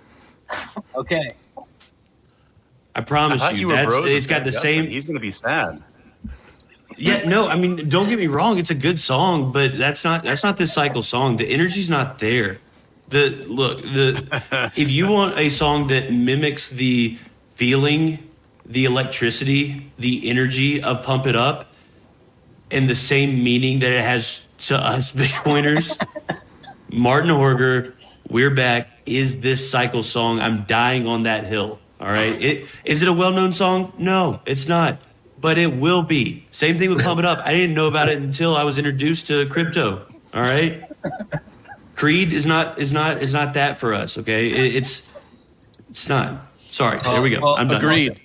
[0.96, 1.28] Okay.
[2.96, 4.88] I promise I you, you that's it's got the same.
[4.88, 5.84] He's going to be sad.
[6.98, 10.24] Yeah, no, I mean, don't get me wrong, it's a good song, but that's not
[10.24, 11.38] that's not this cycle song.
[11.38, 12.60] The energy's not there.
[13.10, 17.18] The look, the if you want a song that mimics the
[17.50, 18.30] feeling
[18.66, 21.74] the electricity, the energy of Pump It Up,
[22.72, 25.98] and the same meaning that it has to us Bitcoiners.
[26.92, 27.94] Martin Horger,
[28.30, 30.40] We're Back is this cycle song.
[30.40, 31.80] I'm dying on that hill.
[32.00, 32.42] All right.
[32.42, 33.94] It is it a well known song?
[33.98, 35.00] No, it's not.
[35.44, 36.46] But it will be.
[36.50, 37.40] Same thing with Pump It Up.
[37.46, 40.08] I didn't know about it until I was introduced to crypto.
[40.34, 40.84] All right.
[41.96, 44.18] Creed is not is not is not that for us.
[44.18, 44.50] Okay.
[44.50, 45.08] It, it's
[45.90, 46.48] it's not.
[46.72, 47.00] Sorry.
[47.04, 47.42] There we go.
[47.42, 47.78] Well, I'm done.
[47.78, 48.20] Agreed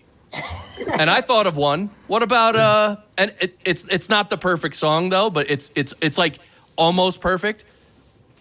[0.98, 1.90] and I thought of one.
[2.06, 2.96] What about uh?
[3.16, 6.38] And it, it's it's not the perfect song though, but it's it's it's like
[6.76, 7.64] almost perfect.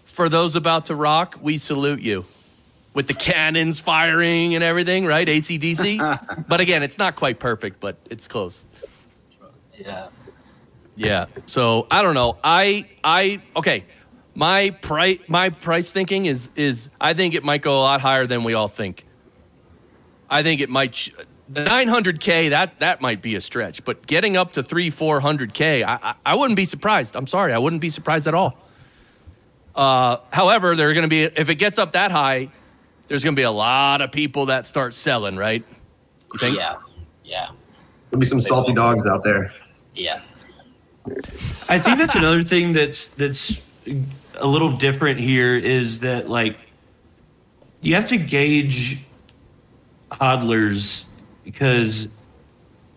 [0.04, 2.24] For those about to rock, we salute you,
[2.98, 5.28] with the cannons firing and everything, right?
[5.28, 6.44] ACDC.
[6.48, 8.66] but again, it's not quite perfect, but it's close.
[9.76, 10.08] Yeah.
[10.96, 11.26] Yeah.
[11.46, 12.38] So I don't know.
[12.42, 13.84] I I okay.
[14.34, 18.26] My price my price thinking is is I think it might go a lot higher
[18.26, 19.06] than we all think.
[20.28, 21.08] I think it might
[21.48, 25.98] the 900k that that might be a stretch but getting up to 3 400k I,
[26.02, 28.58] I, I wouldn't be surprised i'm sorry i wouldn't be surprised at all
[29.74, 32.50] uh, however there are going to be if it gets up that high
[33.08, 35.64] there's going to be a lot of people that start selling right?
[36.32, 36.56] You think?
[36.56, 36.76] Yeah
[37.28, 37.50] yeah.
[38.10, 39.52] There'll be some salty dogs out there.
[39.94, 40.22] Yeah.
[41.68, 43.60] I think that's another thing that's that's
[44.40, 46.58] a little different here is that like
[47.80, 49.00] you have to gauge
[50.10, 51.04] hodlers
[51.44, 52.08] because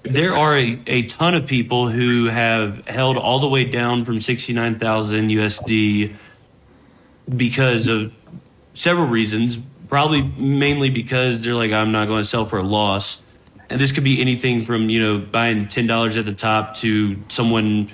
[0.04, 4.19] there are a, a ton of people who have held all the way down from
[4.19, 6.15] 69,000 USD
[7.36, 8.13] because of
[8.74, 9.60] several reasons.
[9.91, 13.21] Probably mainly because they're like, I'm not going to sell for a loss.
[13.69, 17.91] And this could be anything from, you know, buying $10 at the top to someone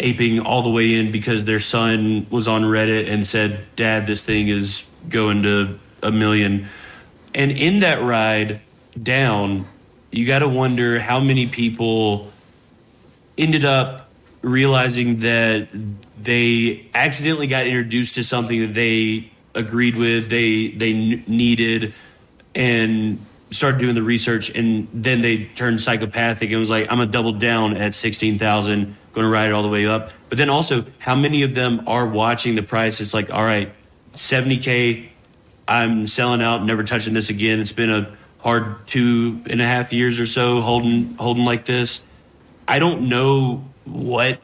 [0.00, 4.22] aping all the way in because their son was on Reddit and said, Dad, this
[4.22, 6.68] thing is going to a million.
[7.34, 8.62] And in that ride,
[9.00, 9.66] down,
[10.10, 12.32] you got to wonder how many people
[13.36, 15.68] ended up realizing that
[16.18, 20.92] they accidentally got introduced to something that they agreed with, they they
[21.26, 21.94] needed,
[22.54, 27.10] and started doing the research, and then they turned psychopathic and was like, "I'm gonna
[27.10, 30.48] double down at sixteen thousand, going to ride it all the way up." But then
[30.48, 33.00] also, how many of them are watching the price?
[33.00, 33.72] It's like, all right,
[34.14, 35.12] seventy k,
[35.68, 37.60] I'm selling out, never touching this again.
[37.60, 42.02] It's been a hard two and a half years or so holding holding like this.
[42.66, 44.40] I don't know what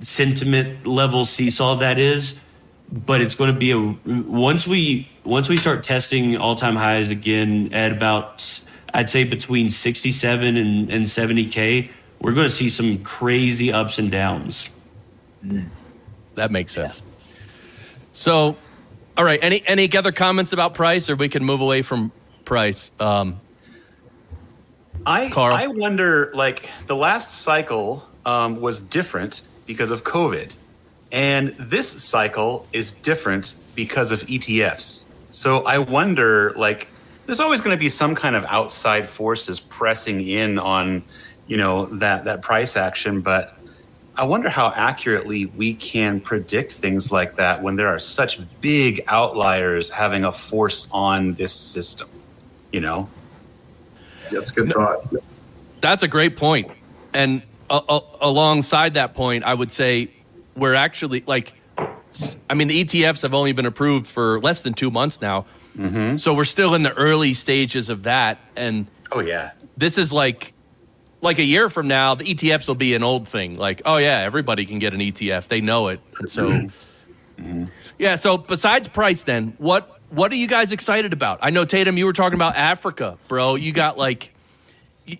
[0.00, 2.40] sentiment level seesaw that is,
[2.92, 3.78] but it's going to be a
[4.28, 8.60] once we once we start testing all time highs again at about
[8.92, 13.72] I'd say between sixty seven and and seventy k, we're going to see some crazy
[13.72, 14.68] ups and downs.
[16.34, 17.02] That makes sense.
[18.12, 18.56] So,
[19.16, 19.38] all right.
[19.42, 22.12] Any any other comments about price, or we can move away from
[22.44, 22.90] price?
[22.98, 23.40] Um,
[25.06, 25.54] I Carl?
[25.54, 30.50] I wonder like the last cycle um, was different because of COVID,
[31.12, 35.04] and this cycle is different because of ETFs.
[35.30, 36.88] So I wonder like
[37.26, 41.04] there's always going to be some kind of outside force forces pressing in on
[41.46, 43.56] you know that that price action, but
[44.16, 49.02] I wonder how accurately we can predict things like that when there are such big
[49.06, 52.08] outliers having a force on this system.
[52.72, 53.08] You know,
[54.30, 55.12] That's a good thought.
[55.80, 56.70] That's a great point.
[57.14, 60.10] And uh, uh, alongside that point, I would say
[60.60, 61.52] we're actually like,
[62.48, 65.46] I mean, the ETFs have only been approved for less than two months now.
[65.76, 66.16] Mm-hmm.
[66.16, 68.38] So we're still in the early stages of that.
[68.56, 70.52] And oh yeah, this is like,
[71.22, 73.56] like a year from now, the ETFs will be an old thing.
[73.56, 75.48] Like, oh yeah, everybody can get an ETF.
[75.48, 76.00] They know it.
[76.18, 77.42] And so, mm-hmm.
[77.42, 77.64] Mm-hmm.
[77.98, 78.16] yeah.
[78.16, 81.38] So besides price, then what what are you guys excited about?
[81.42, 83.54] I know Tatum, you were talking about Africa, bro.
[83.54, 84.34] You got like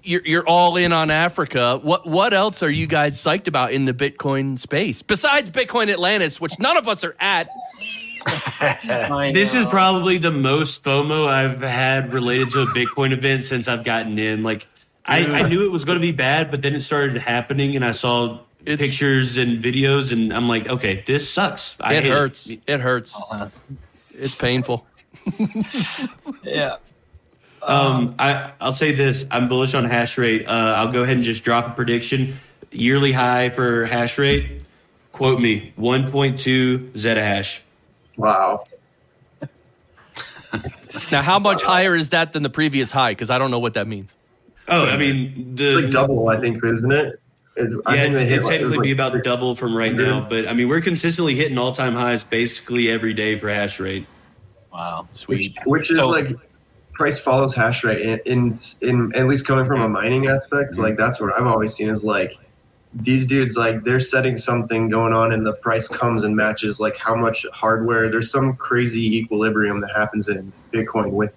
[0.03, 1.79] you're you're all in on Africa.
[1.83, 6.40] What what else are you guys psyched about in the Bitcoin space besides Bitcoin Atlantis,
[6.40, 7.48] which none of us are at?
[9.33, 13.83] This is probably the most FOMO I've had related to a Bitcoin event since I've
[13.83, 14.42] gotten in.
[14.42, 14.66] Like,
[15.07, 17.85] I, I knew it was going to be bad, but then it started happening, and
[17.85, 21.76] I saw It's- pictures and videos, and I'm like, okay, this sucks.
[21.81, 22.50] I It hurts.
[22.66, 23.16] It hurts.
[23.31, 23.48] Uh,
[24.12, 24.87] It's painful.
[26.44, 26.76] yeah.
[27.62, 30.46] Um, I I'll say this: I'm bullish on hash rate.
[30.46, 32.36] Uh, I'll go ahead and just drop a prediction.
[32.70, 34.62] Yearly high for hash rate.
[35.12, 37.60] Quote me: 1.2 zettahash.
[38.16, 38.64] Wow.
[41.12, 43.12] Now, how much higher is that than the previous high?
[43.12, 44.16] Because I don't know what that means.
[44.68, 47.20] Oh, I mean the It's like double, I think, isn't it?
[47.56, 49.76] It's, I yeah, think they it hit like- technically it be like- about double from
[49.76, 53.48] right now, but I mean we're consistently hitting all time highs basically every day for
[53.48, 54.06] hash rate.
[54.72, 55.06] Wow.
[55.10, 55.58] which, Sweet.
[55.64, 56.36] which is So- like
[57.00, 60.82] price follows hash rate in, in in at least coming from a mining aspect mm-hmm.
[60.82, 62.36] like that's what i've always seen is like
[62.92, 66.98] these dudes like they're setting something going on and the price comes and matches like
[66.98, 71.34] how much hardware there's some crazy equilibrium that happens in bitcoin with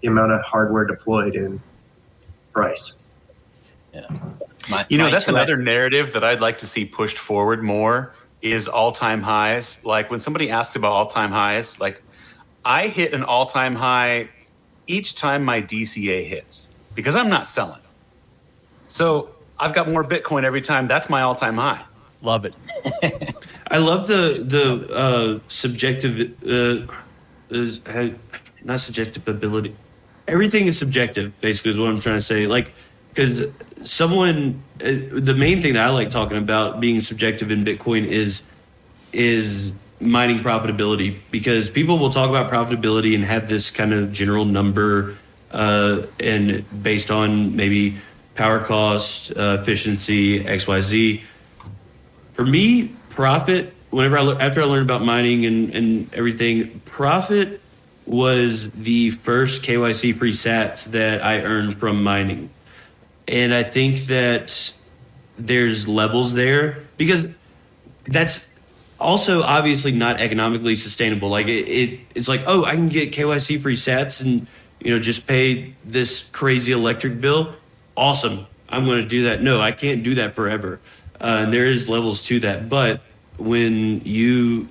[0.00, 1.60] the amount of hardware deployed in
[2.52, 2.92] price
[3.92, 4.06] Yeah.
[4.70, 8.14] My, You know, that's two- another narrative that I'd like to see pushed forward more
[8.42, 9.84] is all-time highs.
[9.84, 12.00] Like when somebody asks about all-time highs, like
[12.64, 14.28] I hit an all-time high
[14.90, 17.80] each time my DCA hits because I'm not selling.
[18.88, 20.88] So I've got more Bitcoin every time.
[20.88, 21.82] That's my all-time high.
[22.22, 22.54] Love it.
[23.70, 26.92] I love the the uh, subjective, uh,
[27.50, 28.10] is, uh,
[28.62, 29.74] not subjective ability.
[30.28, 32.46] Everything is subjective, basically, is what I'm trying to say.
[32.46, 32.72] Like,
[33.08, 33.46] because
[33.84, 38.42] someone, uh, the main thing that I like talking about being subjective in Bitcoin is
[39.12, 44.44] is mining profitability because people will talk about profitability and have this kind of general
[44.44, 45.16] number
[45.50, 47.96] uh, and based on maybe
[48.34, 51.22] power cost, uh, efficiency, X, Y, Z
[52.40, 53.74] for me, profit.
[53.90, 57.60] Whenever I after I learned about mining and and everything, profit
[58.06, 62.48] was the first KYC free Sats that I earned from mining,
[63.28, 64.72] and I think that
[65.38, 67.28] there's levels there because
[68.04, 68.48] that's
[69.00, 71.28] also obviously not economically sustainable.
[71.28, 74.46] Like it, it it's like oh I can get KYC free Sats and
[74.80, 77.54] you know just pay this crazy electric bill.
[77.96, 79.42] Awesome, I'm going to do that.
[79.42, 80.80] No, I can't do that forever.
[81.20, 83.02] Uh, and there is levels to that, but
[83.38, 84.68] when you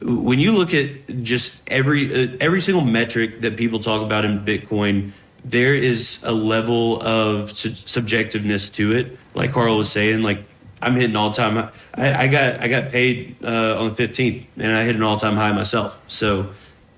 [0.00, 4.44] when you look at just every uh, every single metric that people talk about in
[4.44, 5.12] Bitcoin,
[5.44, 9.18] there is a level of su- subjectiveness to it.
[9.34, 10.44] Like Carl was saying, like
[10.82, 11.70] I'm hitting all time.
[11.94, 15.18] I, I got I got paid uh, on the 15th, and I hit an all
[15.18, 16.00] time high myself.
[16.08, 16.50] So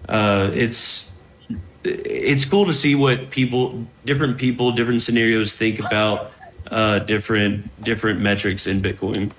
[0.08, 1.10] uh, it's
[1.84, 6.32] it's cool to see what people, different people, different scenarios think about
[6.70, 9.32] uh, different different metrics in Bitcoin.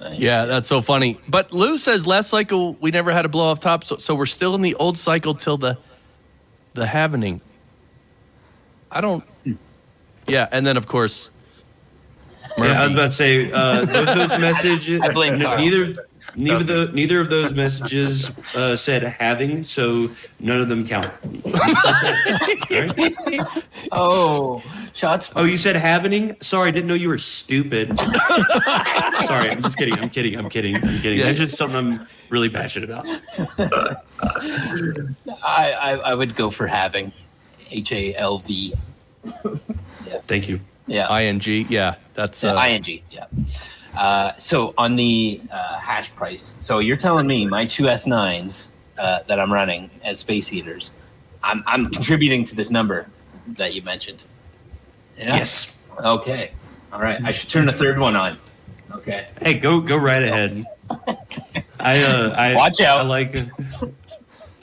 [0.00, 0.18] Nice.
[0.18, 1.20] Yeah, that's so funny.
[1.28, 4.26] But Lou says last cycle we never had a blow off top, so, so we're
[4.26, 5.78] still in the old cycle till the
[6.74, 7.40] the happening.
[8.90, 9.24] I don't.
[10.26, 11.30] Yeah, and then of course.
[12.58, 15.00] Yeah, I was about to say uh, those, those messages.
[15.00, 15.58] I blame Carl.
[15.58, 15.94] neither.
[16.34, 20.08] Neither of the, neither of those messages uh, said having, so
[20.40, 21.10] none of them count.
[22.72, 23.14] Alright?
[23.92, 24.62] Oh,
[24.94, 25.30] shots.
[25.36, 26.40] Oh, you said having?
[26.40, 27.98] Sorry, I didn't know you were stupid.
[27.98, 29.98] Sorry, I'm just kidding.
[29.98, 30.38] I'm kidding.
[30.38, 30.76] I'm kidding.
[30.76, 31.18] I'm kidding.
[31.18, 31.26] Yeah.
[31.26, 33.06] That's just something I'm really passionate about.
[33.58, 33.96] I,
[35.44, 37.12] I I would go for having.
[37.70, 38.72] H A L V.
[40.26, 40.60] Thank you.
[40.86, 41.16] Yeah.
[41.18, 41.40] ing.
[41.68, 43.26] Yeah, that's uh, Uh, ing, yeah.
[43.96, 48.68] Uh, so on the uh, hash price, so you're telling me my two S9s
[48.98, 50.92] uh, that I'm running as space heaters,
[51.42, 53.06] I'm, I'm contributing to this number
[53.48, 54.22] that you mentioned.
[55.18, 55.36] Yeah?
[55.36, 55.76] Yes.
[55.98, 56.52] Okay.
[56.92, 57.22] All right.
[57.22, 58.38] I should turn the third one on.
[58.92, 59.26] Okay.
[59.40, 60.64] Hey, go go right ahead.
[61.80, 62.98] I uh, I Watch out.
[62.98, 63.34] I like.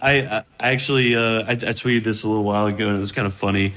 [0.02, 3.12] I I actually uh, I, I tweeted this a little while ago and it was
[3.12, 3.74] kind of funny,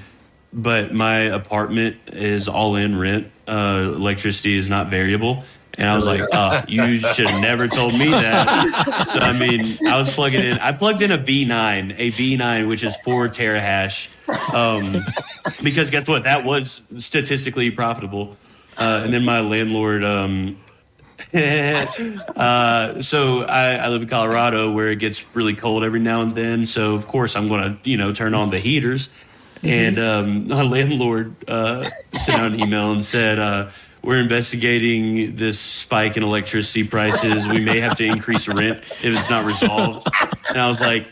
[0.52, 3.30] but my apartment is all in rent.
[3.46, 5.44] Uh, electricity is not variable,
[5.74, 9.06] and I was like, uh, you should have never told me that.
[9.12, 10.58] So I mean, I was plugging in.
[10.58, 14.08] I plugged in a V9, a V9, which is four terahash,
[14.54, 15.04] um,
[15.62, 16.22] because guess what?
[16.22, 18.36] That was statistically profitable.
[18.76, 20.02] Uh, and then my landlord.
[20.02, 20.58] Um,
[21.34, 26.34] uh, so I, I live in Colorado where it gets really cold every now and
[26.34, 26.66] then.
[26.66, 29.08] So of course I'm going to you know turn on the heaters.
[29.62, 33.70] And um, my landlord uh, sent out an email and said, uh,
[34.02, 37.46] "We're investigating this spike in electricity prices.
[37.46, 40.08] We may have to increase rent if it's not resolved."
[40.48, 41.10] And I was like,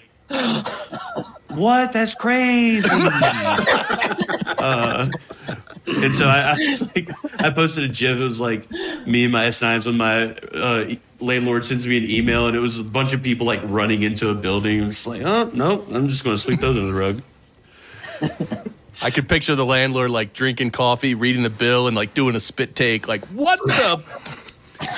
[1.49, 1.93] "What?
[1.93, 2.89] That's crazy!"
[4.59, 5.09] uh,
[5.87, 8.19] and so I, I was like, I posted a GIF.
[8.19, 8.71] It was like
[9.07, 12.79] me and my S9s when my uh, landlord sends me an email, and it was
[12.79, 14.83] a bunch of people like running into a building.
[14.83, 17.23] I It's like, oh no, I'm just going to sweep those under the rug.
[19.03, 22.41] I could picture the landlord like drinking coffee, reading the bill, and like doing a
[22.41, 23.09] spit take.
[23.09, 24.03] Like, what the?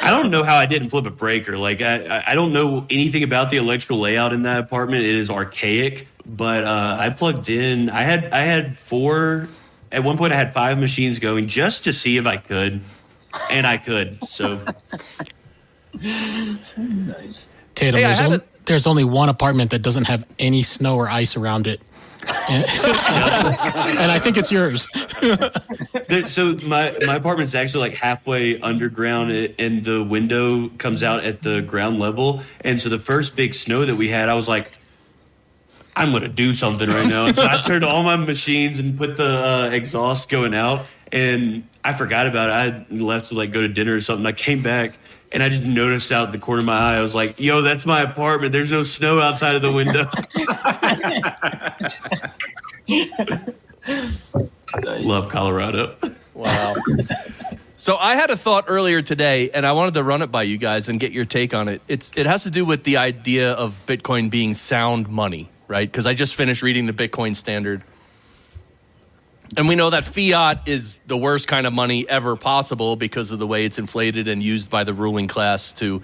[0.03, 1.57] I don't know how I didn't flip a breaker.
[1.59, 5.03] Like I, I- I don't know anything about the electrical layout in that apartment.
[5.05, 7.91] It is archaic, but uh, I plugged in.
[7.91, 9.49] I had I had four.
[9.91, 12.81] At one point, I had five machines going just to see if I could,
[13.51, 14.25] and I could.
[14.27, 14.61] So
[16.77, 17.49] Nice.
[17.75, 20.97] Tatum, Hey, there's, had only, a- there's only one apartment that doesn't have any snow
[20.97, 21.81] or ice around it.
[22.49, 24.89] And, I think it's yours.
[26.27, 31.63] So my my apartment's actually like halfway underground, and the window comes out at the
[31.63, 32.43] ground level.
[32.61, 34.73] And so the first big snow that we had, I was like,
[35.97, 37.27] I'm gonna do something right now.
[37.27, 41.67] And so I turned all my machines and put the uh, exhaust going out, and
[41.83, 42.87] I forgot about it.
[42.91, 44.27] I left to like go to dinner or something.
[44.27, 44.99] I came back.
[45.33, 47.87] And I just noticed out the corner of my eye, I was like, yo, that's
[47.87, 48.53] my apartment.
[48.53, 50.05] There's no snow outside of the window.
[55.01, 55.97] Love Colorado.
[56.35, 56.75] Wow.
[57.79, 60.59] so I had a thought earlier today, and I wanted to run it by you
[60.59, 61.81] guys and get your take on it.
[61.89, 65.91] It's it has to do with the idea of Bitcoin being sound money, right?
[65.91, 67.83] Because I just finished reading the Bitcoin Standard,
[69.57, 73.39] and we know that fiat is the worst kind of money ever possible because of
[73.39, 76.03] the way it's inflated and used by the ruling class to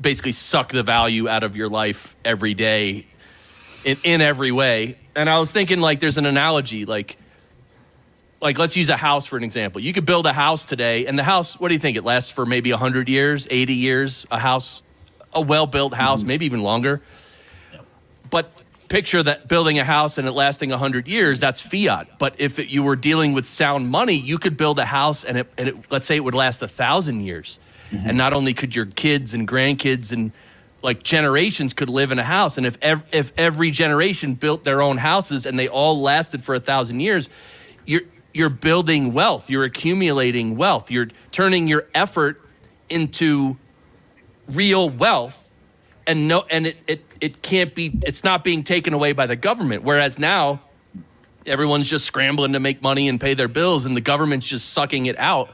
[0.00, 3.06] basically suck the value out of your life every day
[3.84, 4.98] in, in every way.
[5.14, 7.18] And I was thinking like there's an analogy like
[8.40, 9.80] like let's use a house for an example.
[9.80, 12.30] You could build a house today and the house what do you think it lasts
[12.30, 14.82] for maybe 100 years, 80 years, a house
[15.32, 16.28] a well-built house, mm-hmm.
[16.28, 17.02] maybe even longer.
[18.30, 18.50] But
[18.88, 22.18] picture that building a house and it lasting 100 years, that's fiat.
[22.18, 25.38] But if it, you were dealing with sound money, you could build a house and
[25.38, 27.58] it, and it let's say it would last a 1000 years.
[27.90, 28.08] Mm-hmm.
[28.08, 30.32] And not only could your kids and grandkids and
[30.84, 34.82] like generations could live in a house and if ev- if every generation built their
[34.82, 37.30] own houses and they all lasted for a thousand years
[37.86, 38.02] you're
[38.34, 42.42] you're building wealth you're accumulating wealth you're turning your effort
[42.90, 43.56] into
[44.46, 45.50] real wealth
[46.06, 49.36] and no and it, it it can't be it's not being taken away by the
[49.36, 50.60] government whereas now
[51.46, 55.06] everyone's just scrambling to make money and pay their bills and the government's just sucking
[55.06, 55.50] it out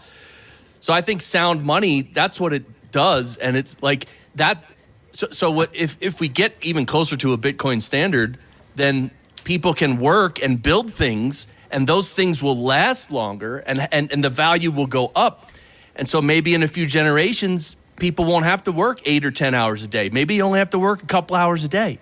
[0.80, 3.36] so I think sound money, that's what it does.
[3.36, 4.64] And it's like that.
[5.12, 8.38] So, so what if, if we get even closer to a Bitcoin standard,
[8.76, 9.10] then
[9.44, 14.24] people can work and build things and those things will last longer and, and, and
[14.24, 15.50] the value will go up.
[15.94, 19.54] And so maybe in a few generations, people won't have to work eight or 10
[19.54, 20.08] hours a day.
[20.08, 22.00] Maybe you only have to work a couple hours a day.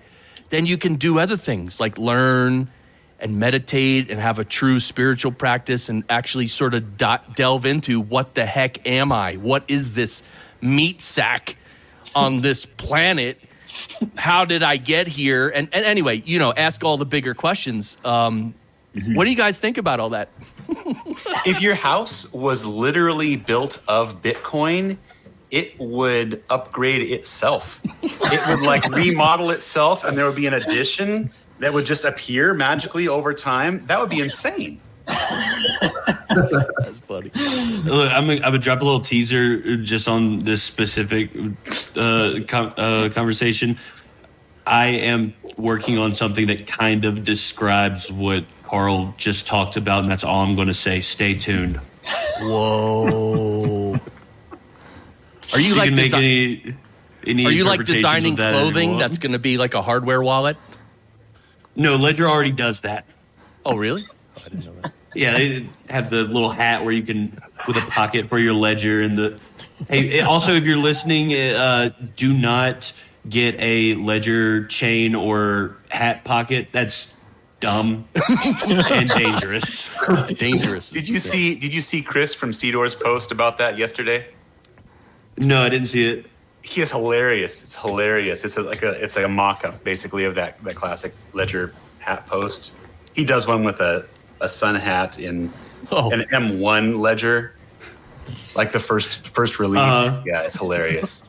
[0.49, 2.71] Then you can do other things like learn
[3.21, 8.01] and meditate and have a true spiritual practice and actually sort of do- delve into
[8.01, 9.35] what the heck am I?
[9.35, 10.23] What is this
[10.61, 11.57] meat sack
[12.15, 13.39] on this planet.
[14.17, 15.49] How did I get here?
[15.49, 17.99] And, and anyway, you know, ask all the bigger questions.
[18.05, 18.55] Um,
[19.15, 20.31] What do you guys think about all that?
[21.47, 24.97] if your house was literally built of Bitcoin,
[25.51, 27.81] it would upgrade itself.
[28.03, 32.55] It would like remodel itself, and there would be an addition that would just appear
[32.55, 33.85] magically over time.
[33.87, 34.81] That would be insane.
[35.07, 37.31] That's funny.
[37.85, 41.31] Look, I'm gonna, I'm gonna drop a little teaser just on this specific
[41.97, 43.79] uh, com- uh, conversation.
[44.67, 50.11] I am working on something that kind of describes what Carl just talked about, and
[50.11, 51.01] that's all I'm going to say.
[51.01, 51.81] Stay tuned.
[52.41, 53.48] Whoa.
[55.53, 56.15] Are you, You like make desi-
[56.65, 56.77] any
[57.27, 60.57] any Are you like designing that clothing that's going to be like a hardware wallet?
[61.77, 63.05] no Ledger already does that.
[63.65, 64.03] Oh, really?
[64.37, 64.93] I didn't know that.
[65.15, 69.03] Yeah, they have the little hat where you can with a pocket for your ledger
[69.03, 69.41] and the.
[69.89, 72.93] Hey, also if you're listening, uh, do not
[73.29, 76.69] get a ledger chain or hat pocket.
[76.73, 77.15] That's
[77.61, 78.07] dumb
[78.67, 79.91] and dangerous.
[80.37, 80.91] Dangerous.
[80.91, 81.55] Did you see?
[81.57, 84.27] Did you see Chris from Cedor's post about that yesterday?
[85.41, 86.27] No, I didn't see it.
[86.63, 87.63] He is hilarious.
[87.63, 88.45] It's hilarious.
[88.45, 92.27] It's a, like a it's like a mock-up basically of that that classic Ledger hat
[92.27, 92.75] post.
[93.15, 94.07] He does one with a
[94.41, 95.53] a sun hat in
[95.91, 96.11] Oh.
[96.11, 97.55] an M1 Ledger,
[98.55, 99.81] like the first first release.
[99.81, 100.23] Uh-huh.
[100.27, 101.25] Yeah, it's hilarious.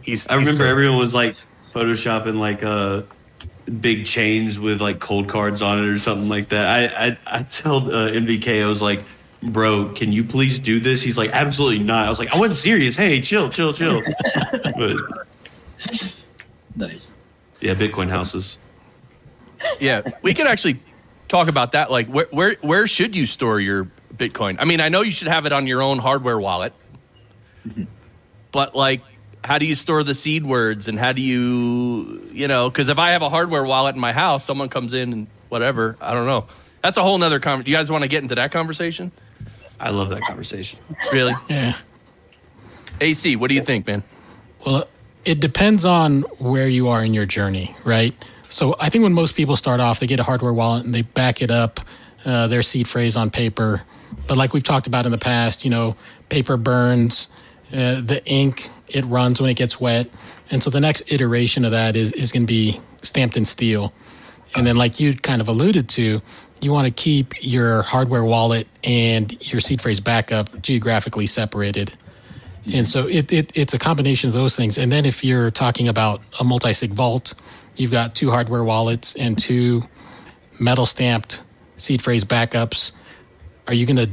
[0.00, 0.26] He's.
[0.28, 1.34] I he's remember so- everyone was like
[1.74, 3.02] photoshopping like uh
[3.80, 6.66] big chains with like cold cards on it or something like that.
[6.66, 9.00] I I, I told uh, MVK I was like,
[9.42, 11.02] bro, can you please do this?
[11.02, 12.06] He's like, absolutely not.
[12.06, 12.96] I was like, I wasn't serious.
[12.96, 14.00] Hey, chill, chill, chill.
[14.76, 14.96] but
[16.76, 17.12] Nice.
[17.60, 18.58] yeah, Bitcoin houses.
[19.80, 20.80] yeah, we could actually
[21.28, 21.90] talk about that.
[21.90, 24.56] Like, where, where where should you store your Bitcoin?
[24.58, 26.72] I mean, I know you should have it on your own hardware wallet,
[27.66, 27.84] mm-hmm.
[28.52, 29.02] but like,
[29.42, 32.68] how do you store the seed words, and how do you, you know?
[32.68, 35.96] Because if I have a hardware wallet in my house, someone comes in and whatever.
[36.00, 36.46] I don't know.
[36.82, 37.70] That's a whole nother conversation.
[37.70, 39.12] You guys want to get into that conversation?
[39.80, 40.78] I love that conversation.
[41.12, 41.34] Really?
[41.48, 41.74] Yeah.
[43.00, 44.02] AC, what do you think, man?
[44.64, 44.86] Well,
[45.24, 48.14] it depends on where you are in your journey, right?
[48.48, 51.02] So I think when most people start off, they get a hardware wallet and they
[51.02, 51.80] back it up,
[52.24, 53.82] uh, their seed phrase on paper.
[54.26, 55.96] But like we've talked about in the past, you know,
[56.28, 57.28] paper burns,
[57.72, 60.10] uh, the ink it runs when it gets wet,
[60.50, 63.92] and so the next iteration of that is is going to be stamped in steel.
[64.54, 66.20] And then, like you kind of alluded to,
[66.60, 71.96] you want to keep your hardware wallet and your seed phrase backup geographically separated.
[72.72, 74.76] And so it, it it's a combination of those things.
[74.76, 77.34] And then if you're talking about a multi-sig vault,
[77.76, 79.82] you've got two hardware wallets and two
[80.58, 81.42] metal stamped
[81.76, 82.92] seed phrase backups.
[83.66, 84.10] Are you going to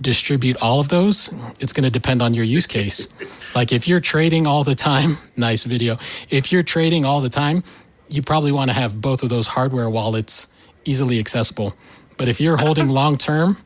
[0.00, 1.32] distribute all of those?
[1.58, 3.08] It's going to depend on your use case.
[3.54, 5.98] Like if you're trading all the time, nice video.
[6.30, 7.62] If you're trading all the time,
[8.10, 10.48] you probably want to have both of those hardware wallets
[10.84, 11.74] easily accessible.
[12.16, 13.56] But if you're holding long term,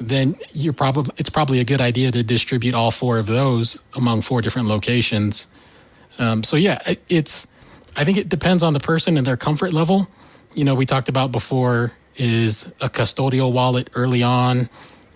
[0.00, 4.22] then you're probably it's probably a good idea to distribute all four of those among
[4.22, 5.46] four different locations.
[6.18, 7.46] Um, so yeah, it- it's
[7.94, 10.08] I think it depends on the person and their comfort level.
[10.54, 14.68] You know, we talked about before is a custodial wallet early on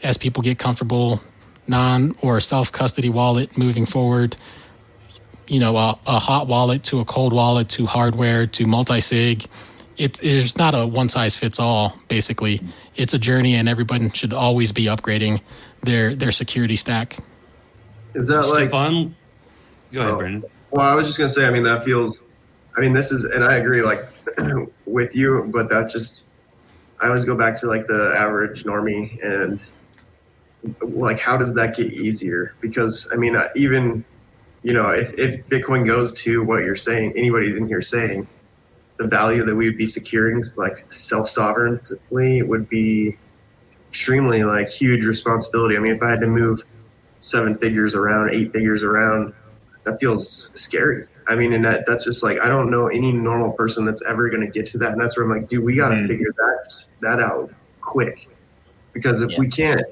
[0.03, 1.21] as people get comfortable,
[1.67, 4.37] non or self custody wallet moving forward.
[5.49, 9.47] You know, a, a hot wallet to a cold wallet to hardware to multi sig.
[9.97, 11.97] It, it's not a one size fits all.
[12.09, 12.61] Basically,
[12.97, 15.41] it's a journey, and everybody should always be upgrading
[15.83, 17.17] their their security stack.
[18.15, 18.69] Is that like?
[18.69, 19.15] Stefan,
[19.93, 20.17] go ahead, Oh.
[20.19, 20.51] Brandon.
[20.71, 21.47] Well, I was just gonna say.
[21.47, 22.19] I mean, that feels.
[22.77, 24.05] I mean, this is, and I agree, like
[24.87, 26.25] with you, but that just.
[27.01, 29.61] I always go back to like the average normie, and
[30.81, 32.55] like, how does that get easier?
[32.61, 34.05] Because I mean, even,
[34.67, 38.27] you know, if if Bitcoin goes to what you're saying, anybody in here saying,
[38.97, 43.17] the value that we would be securing, like self sovereignly, would be
[43.89, 45.77] extremely like huge responsibility.
[45.77, 46.65] I mean, if I had to move
[47.21, 49.33] seven figures around, eight figures around,
[49.85, 51.07] that feels scary.
[51.29, 54.29] I mean, and that that's just like I don't know any normal person that's ever
[54.31, 54.91] going to get to that.
[54.91, 56.09] And that's where I'm like, dude, we got to Mhm.
[56.09, 57.53] figure that that out
[57.83, 58.27] quick,
[58.93, 59.39] because if Yeah.
[59.39, 59.87] we can't,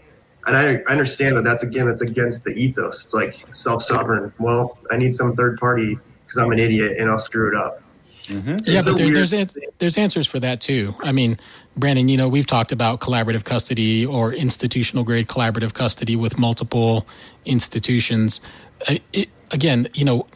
[0.47, 3.05] and I, I understand that that's again that's against the ethos.
[3.05, 4.33] It's like self sovereign.
[4.39, 7.83] Well, I need some third party because I'm an idiot and I'll screw it up.
[8.25, 8.57] Mm-hmm.
[8.65, 10.95] Yeah, but a there's there's ans- there's answers for that too.
[11.01, 11.39] I mean,
[11.77, 17.07] Brandon, you know, we've talked about collaborative custody or institutional grade collaborative custody with multiple
[17.45, 18.41] institutions.
[18.89, 20.27] Uh, it, again, you know,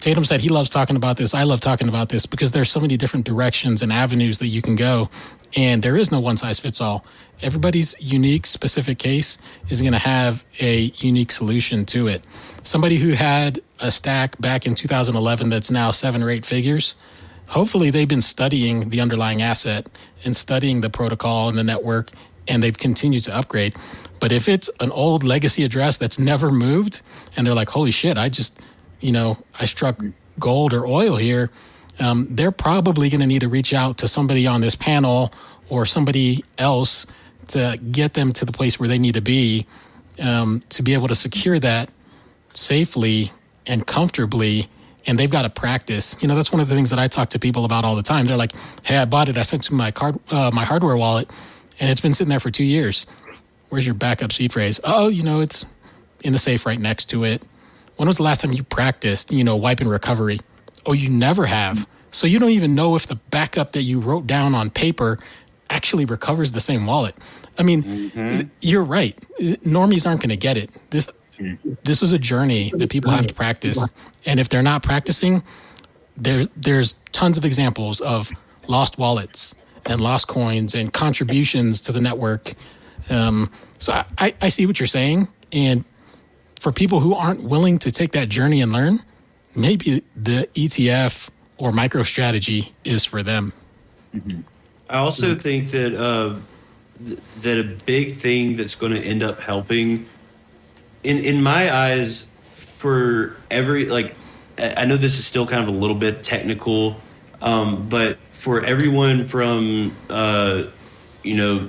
[0.00, 1.34] Tatum said he loves talking about this.
[1.34, 4.62] I love talking about this because there's so many different directions and avenues that you
[4.62, 5.10] can go,
[5.56, 7.04] and there is no one size fits all.
[7.42, 9.38] Everybody's unique, specific case
[9.68, 12.22] is going to have a unique solution to it.
[12.62, 16.94] Somebody who had a stack back in 2011 that's now seven or eight figures,
[17.46, 19.88] hopefully they've been studying the underlying asset
[20.24, 22.10] and studying the protocol and the network,
[22.46, 23.74] and they've continued to upgrade.
[24.20, 27.02] But if it's an old legacy address that's never moved,
[27.36, 28.18] and they're like, "Holy shit!
[28.18, 28.60] I just,
[29.00, 30.00] you know, I struck
[30.38, 31.50] gold or oil here,"
[31.98, 35.32] um, they're probably going to need to reach out to somebody on this panel
[35.68, 37.06] or somebody else
[37.48, 39.66] to get them to the place where they need to be
[40.20, 41.90] um, to be able to secure that
[42.54, 43.32] safely
[43.66, 44.68] and comfortably
[45.06, 46.16] and they've got to practice.
[46.20, 48.02] You know, that's one of the things that I talk to people about all the
[48.02, 48.26] time.
[48.26, 49.38] They're like, "Hey, I bought it.
[49.38, 51.30] I sent it to my card, uh, my hardware wallet,
[51.80, 53.06] and it's been sitting there for two years.
[53.70, 54.80] Where's your backup seed phrase?
[54.84, 55.64] Oh, you know, it's
[56.22, 57.42] in the safe right next to it.
[57.98, 60.40] When was the last time you practiced, you know, wipe and recovery?
[60.86, 61.86] Oh, you never have.
[62.10, 65.18] So you don't even know if the backup that you wrote down on paper
[65.68, 67.14] actually recovers the same wallet.
[67.58, 69.18] I mean, you're right.
[69.40, 70.70] Normies aren't going to get it.
[70.90, 71.08] This
[71.84, 73.78] this is a journey that people have to practice,
[74.26, 75.42] and if they're not practicing,
[76.16, 78.30] there there's tons of examples of
[78.66, 79.54] lost wallets
[79.86, 82.54] and lost coins and contributions to the network.
[83.10, 85.84] Um, so I- I, I see what you're saying, and
[86.58, 89.00] for people who aren't willing to take that journey and learn,
[89.54, 93.52] maybe the ETF or MicroStrategy is for them.
[94.88, 96.36] I also think that uh,
[97.04, 100.06] th- that a big thing that's going to end up helping,
[101.02, 104.14] in in my eyes, for every like,
[104.56, 106.96] I I know this is still kind of a little bit technical,
[107.42, 110.64] um, but for everyone from uh,
[111.22, 111.68] you know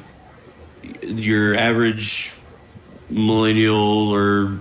[1.01, 2.33] your average
[3.09, 4.59] millennial or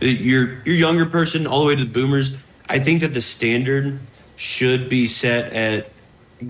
[0.00, 2.36] your your younger person all the way to the boomers,
[2.68, 3.98] I think that the standard
[4.36, 5.88] should be set at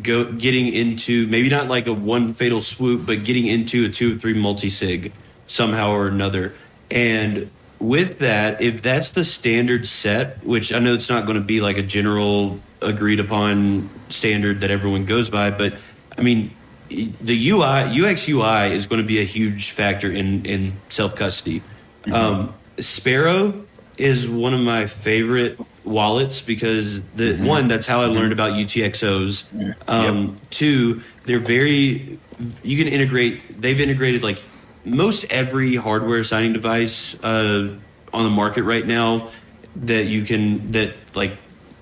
[0.02, 4.16] go getting into maybe not like a one fatal swoop, but getting into a two
[4.16, 5.12] or three multi sig
[5.46, 6.54] somehow or another.
[6.90, 11.44] And with that, if that's the standard set, which I know it's not going to
[11.44, 15.74] be like a general agreed upon standard that everyone goes by, but
[16.16, 16.54] I mean,
[16.88, 21.62] the UI UX UI is going to be a huge factor in in self custody.
[22.10, 23.64] Um, Sparrow
[23.98, 29.88] is one of my favorite wallets because the one that's how I learned about UTXOs.
[29.88, 32.18] Um, Two, they're very
[32.62, 33.60] you can integrate.
[33.60, 34.42] They've integrated like
[34.84, 37.76] most every hardware signing device uh,
[38.12, 39.30] on the market right now
[39.76, 41.36] that you can that like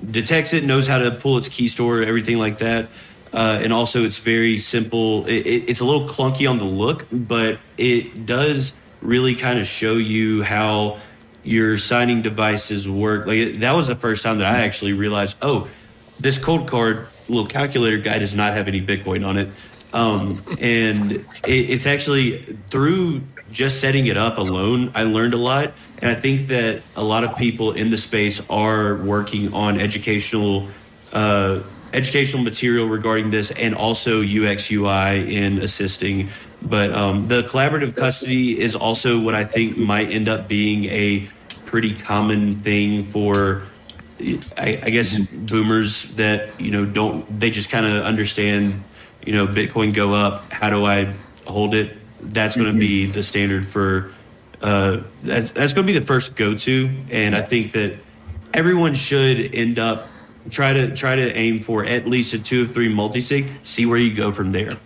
[0.09, 2.89] detects it, knows how to pull its key store, everything like that.
[3.33, 5.25] Uh, and also, it's very simple.
[5.27, 9.67] It, it, it's a little clunky on the look, but it does really kind of
[9.67, 10.99] show you how
[11.43, 13.27] your signing devices work.
[13.27, 15.69] Like that was the first time that I actually realized, oh,
[16.19, 19.49] this Coldcard little calculator guy does not have any Bitcoin on it.
[19.93, 25.73] Um, and it, it's actually through just setting it up alone, I learned a lot.
[26.03, 30.69] And I think that a lot of people in the space are working on educational
[31.13, 31.61] uh,
[31.93, 36.29] educational material regarding this and also UX UI in assisting.
[36.63, 41.29] But um, the collaborative custody is also what I think might end up being a
[41.65, 43.63] pretty common thing for
[44.59, 48.83] I, I guess boomers that you know don't they just kind of understand
[49.25, 51.15] you know Bitcoin go up how do I
[51.47, 51.97] hold it?
[52.21, 54.11] That's going to be the standard for
[54.61, 57.95] uh, that's, that's going to be the first go to and I think that
[58.53, 60.09] everyone should end up
[60.51, 63.87] try to try to aim for at least a two or three multi sig see
[63.87, 64.77] where you go from there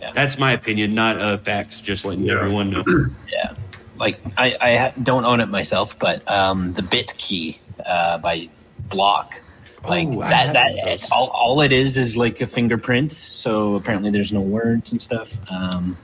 [0.00, 0.12] Yeah.
[0.12, 2.34] that's my opinion not a fact just letting Yeah.
[2.34, 2.84] everyone know
[3.30, 3.52] Yeah,
[3.96, 8.48] like I, I don't own it myself, but um, the Bitkey uh, by
[8.88, 9.40] Block,
[9.88, 10.52] like Oh, that.
[10.54, 11.10] That one of those.
[11.10, 13.12] all, all it is is like a fingerprint.
[13.12, 15.36] So apparently, there's no words and stuff.
[15.50, 15.96] Um,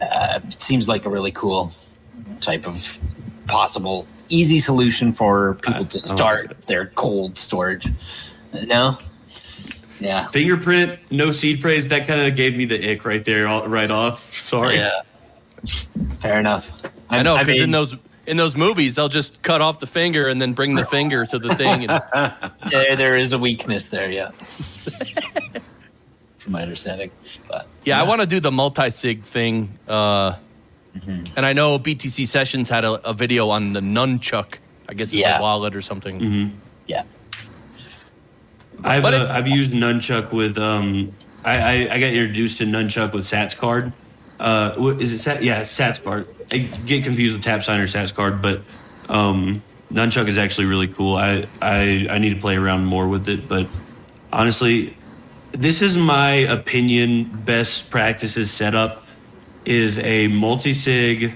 [0.00, 1.72] uh, it seems like a really cool
[2.40, 3.00] type of
[3.46, 7.88] possible easy solution for people I- to I like start their cold storage.
[8.52, 8.96] No,
[10.00, 13.66] yeah, fingerprint no seed phrase that kind of gave me the ick right there all,
[13.68, 14.90] right off sorry yeah.
[16.20, 16.70] Fair enough.
[17.10, 20.28] I know because in mean- those in those movies they'll just cut off the finger
[20.28, 21.88] and then bring the finger to the thing.
[21.88, 22.02] And,
[22.70, 24.30] there, there is a weakness there, yeah.
[26.38, 27.10] From my understanding,
[27.48, 29.76] but yeah, I want to do the multi sig thing.
[29.88, 30.34] Uh,
[31.36, 34.54] And I know BTC Sessions had a, a video on the Nunchuk.
[34.88, 35.38] I guess it's Yeah.
[35.38, 36.58] a wallet or something.
[36.86, 37.02] yeah,
[38.84, 41.12] I've uh, I've used Nunchuk with um
[41.44, 43.92] I, I I got introduced to Nunchuk with Sats card.
[44.38, 45.42] Uh, what- is it Sat?
[45.42, 46.26] Yeah, Sats card.
[46.50, 48.62] I get confused with TAPSIGNER or Sats card, but
[49.08, 49.62] um
[49.92, 51.16] Nunchuk is actually really cool.
[51.16, 53.66] I, I I need to play around more with it, but
[54.32, 54.96] honestly,
[55.52, 57.30] this is my opinion.
[57.44, 59.06] Best practices setup
[59.64, 61.34] is a multi sig,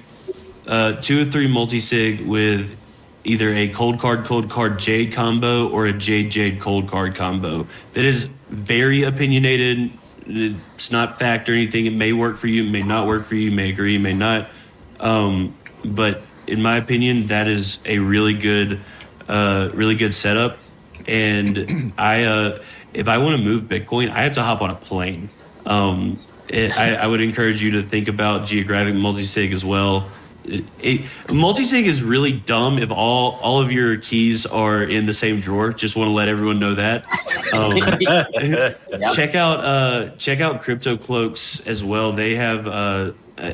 [0.66, 2.76] uh, two or three multi sig with
[3.24, 7.66] either a cold card cold card jade combo or a jade jade cold card combo.
[7.92, 9.90] That is very opinionated.
[10.26, 11.86] It's not fact or anything.
[11.86, 14.48] It may work for you, may not work for you, you may agree, may not.
[14.98, 18.80] Um, but in my opinion, that is a really good,
[19.28, 20.58] uh, really good setup.
[21.06, 22.62] And I, uh,
[22.92, 25.30] if I want to move Bitcoin, I have to hop on a plane.
[25.66, 30.08] Um, it, I, I would encourage you to think about geographic multisig as well.
[30.44, 35.12] It, it, multisig is really dumb if all all of your keys are in the
[35.14, 35.72] same drawer.
[35.72, 37.04] Just want to let everyone know that.
[37.52, 39.12] Um, Yep.
[39.12, 42.12] check out uh, check out Crypto Cloaks as well.
[42.12, 43.52] They have uh, uh,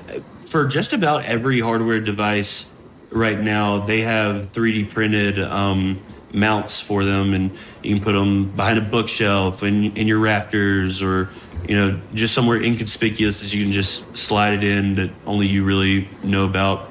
[0.49, 2.69] for just about every hardware device
[3.11, 3.79] right now.
[3.87, 7.51] They have 3D printed um, mounts for them, and
[7.83, 11.31] you can put them behind a bookshelf in in your rafters, or
[11.69, 15.65] you know just somewhere inconspicuous that you can just slide it in that only you
[15.65, 16.91] really know about.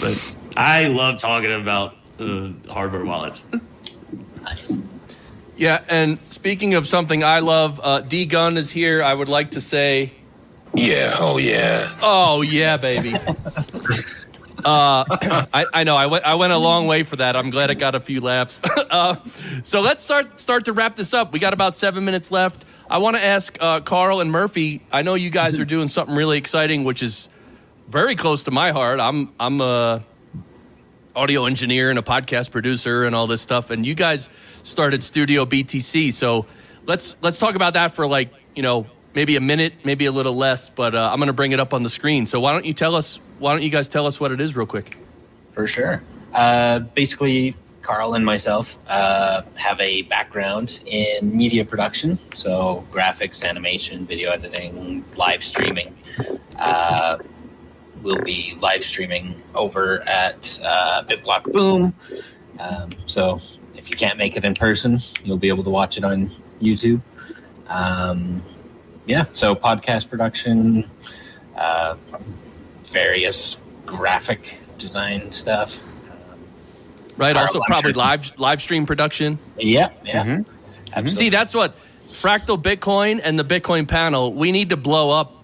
[0.00, 3.44] But I love talking about uh, hardware wallets.
[4.42, 4.78] Nice.
[5.56, 9.02] Yeah, and speaking of something I love, uh, D Gun is here.
[9.02, 10.12] I would like to say,
[10.74, 11.96] Yeah, oh yeah.
[12.02, 13.14] oh yeah, baby.
[14.62, 15.04] Uh,
[15.54, 17.34] I, I know I went I went a long way for that.
[17.34, 18.60] I'm glad I got a few laughs.
[18.90, 19.16] uh,
[19.64, 21.32] so let's start start to wrap this up.
[21.32, 22.66] We got about seven minutes left.
[22.90, 24.82] I want to ask uh, Carl and Murphy.
[24.90, 27.28] I know you guys are doing something really exciting, which is
[27.88, 28.98] very close to my heart.
[28.98, 30.04] I'm I'm a
[31.14, 33.70] audio engineer and a podcast producer and all this stuff.
[33.70, 34.28] And you guys
[34.64, 36.46] started Studio BTC, so
[36.84, 40.34] let's let's talk about that for like you know maybe a minute, maybe a little
[40.34, 40.68] less.
[40.68, 42.26] But uh, I'm going to bring it up on the screen.
[42.26, 43.20] So why don't you tell us?
[43.38, 44.98] Why don't you guys tell us what it is real quick?
[45.52, 46.02] For sure.
[46.34, 47.54] Uh, basically,
[47.90, 55.04] Carl and myself uh, have a background in media production, so graphics, animation, video editing,
[55.16, 55.92] live streaming.
[56.56, 57.18] Uh,
[58.00, 61.92] we'll be live streaming over at uh, BitBlockBoom.
[62.60, 63.40] Um, so
[63.74, 66.30] if you can't make it in person, you'll be able to watch it on
[66.62, 67.00] YouTube.
[67.66, 68.40] Um,
[69.04, 70.88] yeah, so podcast production,
[71.56, 71.96] uh,
[72.84, 75.82] various graphic design stuff.
[77.20, 77.34] Right.
[77.34, 79.38] Carl, also, I'm probably sure- live live stream production.
[79.58, 80.24] Yeah, yeah.
[80.96, 81.08] Mhm.
[81.08, 81.74] See, that's what
[82.12, 84.32] Fractal Bitcoin and the Bitcoin panel.
[84.32, 85.36] We need to blow up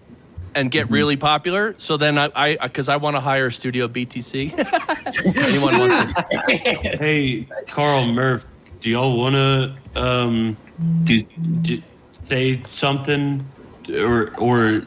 [0.55, 1.75] and get really popular.
[1.79, 4.53] So then I, I, because I want to hire Studio BTC.
[5.37, 6.25] Anyone wants to?
[6.99, 8.47] Hey, Carl Murph,
[8.81, 10.57] do y'all want to um,
[11.05, 11.23] Do-
[11.63, 11.83] do,
[12.25, 13.47] say something,
[13.95, 14.83] or or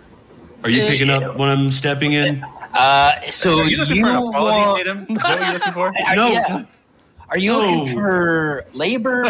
[0.63, 2.43] are you picking up when I'm stepping in?
[2.73, 5.15] uh, so Are you looking you for an apology, want- Tatum?
[5.15, 5.87] Is that what you're looking for?
[6.07, 6.27] Are, No.
[6.31, 6.65] yeah.
[7.31, 7.59] Are you No.
[7.59, 9.23] looking for labor?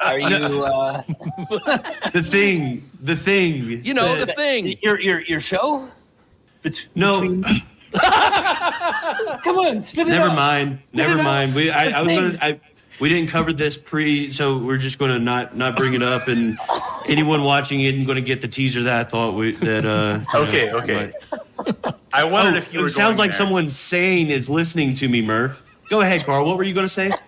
[0.00, 0.26] Are you
[0.64, 1.02] uh,
[2.12, 3.84] The thing, the thing.
[3.84, 4.76] You know that- the thing.
[4.82, 5.88] your your your show?
[6.62, 7.44] Bet- No, between-
[7.92, 10.36] Come on, spit it never out.
[10.36, 11.24] mind, Spit never it out.
[11.24, 11.54] mind.
[11.54, 12.38] We I, I was gonna.
[12.40, 12.60] I,
[13.00, 16.28] we didn't cover this pre, so we're just going to not not bring it up,
[16.28, 16.56] and
[17.06, 19.84] anyone watching it and going to get the teaser that I thought we that.
[19.86, 21.12] Uh, Okay, know, okay.
[21.30, 22.88] but- I wondered Oh, if you it were.
[22.88, 23.38] sounds going like there.
[23.38, 25.62] someone sane is listening to me, Murph.
[25.90, 26.46] Go ahead, Carl.
[26.46, 27.10] What were you going to say?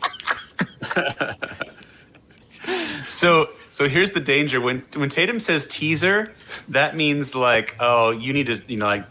[3.04, 6.32] So so here's the danger when when Tatum says teaser,
[6.68, 9.04] that means like oh you need to you know like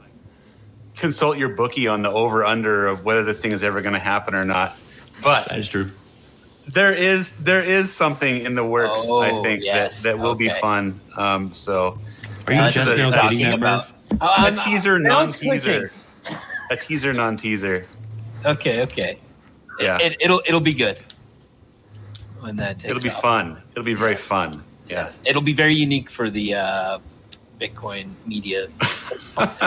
[0.96, 4.00] consult your bookie on the over under of whether this thing is ever going to
[4.00, 4.76] happen or not.
[5.22, 5.92] But That is true.
[6.68, 9.02] there is there is something in the works.
[9.04, 11.00] Oh, I think yes, that that will be fun.
[11.18, 12.00] Um, so
[12.48, 13.78] Are you That's just what now you're getting talking that, about.
[13.80, 13.94] Murph?
[14.22, 15.92] Oh, a I'm- teaser now non teaser?
[16.72, 17.86] a teaser non teaser.
[18.44, 19.20] Okay, okay.
[19.82, 21.00] Yeah, It, it'll it'll be good
[22.40, 23.22] when that takes it'll be off.
[23.22, 23.62] fun.
[23.72, 24.64] It'll be very fun.
[24.90, 27.00] Yes, it'll be very unique for the uh,
[27.60, 28.68] Bitcoin media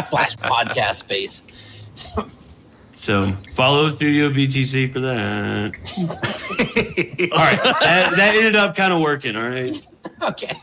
[0.06, 1.42] slash podcast space.
[2.92, 5.72] So follow Studio BTC for that.
[7.32, 9.36] all right, that, that ended up kind of working.
[9.36, 9.86] All right,
[10.22, 10.56] Okay,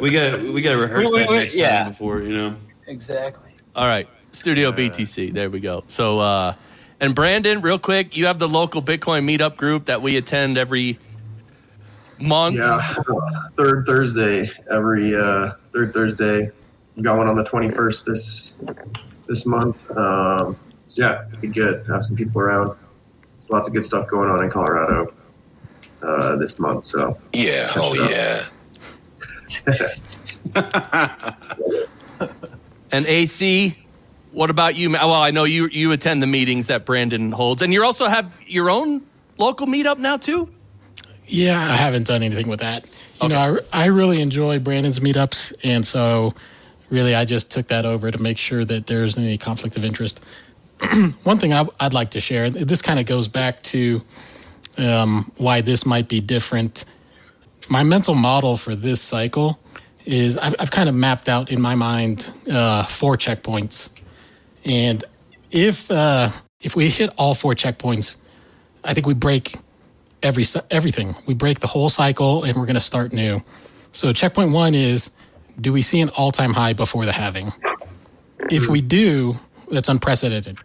[0.00, 1.80] we got we got to rehearse Wait, that wait, next yeah.
[1.80, 2.56] time before you know.
[2.86, 3.50] exactly.
[3.74, 5.32] All right, Studio BTC.
[5.34, 5.84] There we go.
[5.86, 6.54] So, uh,
[7.00, 10.98] and Brandon, real quick, you have the local Bitcoin meetup group that we attend every
[12.18, 12.56] month.
[12.56, 12.94] Yeah,
[13.56, 16.50] third Thursday every uh, third Thursday.
[16.96, 18.52] We got one on the twenty first this
[19.26, 19.78] this month.
[19.90, 20.56] Um,
[20.88, 21.86] so yeah, it'd be good.
[21.86, 22.76] Have some people around.
[23.38, 25.12] There's lots of good stuff going on in Colorado
[26.02, 26.84] uh, this month.
[26.84, 28.44] So Yeah, oh yeah.
[32.92, 33.76] And AC,
[34.36, 34.90] what about you?
[34.90, 38.30] Well, I know you you attend the meetings that Brandon holds, and you also have
[38.46, 39.00] your own
[39.38, 40.50] local meetup now too?
[41.24, 42.86] Yeah, I haven't done anything with that.
[43.22, 46.34] You know, I, I really enjoy Brandon's meetups, and so
[46.90, 50.20] really I just took that over to make sure that there's any conflict of interest.
[51.22, 54.02] One thing I, would like to share, this kind of goes back to
[54.76, 56.84] um, why this might be different.
[57.70, 59.58] My mental model for this cycle
[60.04, 63.88] is I've, I've kind of mapped out in my mind uh, four checkpoints,
[64.66, 65.04] and
[65.50, 68.16] if uh, if we hit all four checkpoints,
[68.84, 69.56] I think we break
[70.22, 71.14] every everything.
[71.26, 73.42] We break the whole cycle, and we're going to start new.
[73.92, 75.12] So checkpoint one is:
[75.60, 77.52] Do we see an all-time high before the halving?
[78.50, 79.38] If we do,
[79.70, 80.58] that's unprecedented.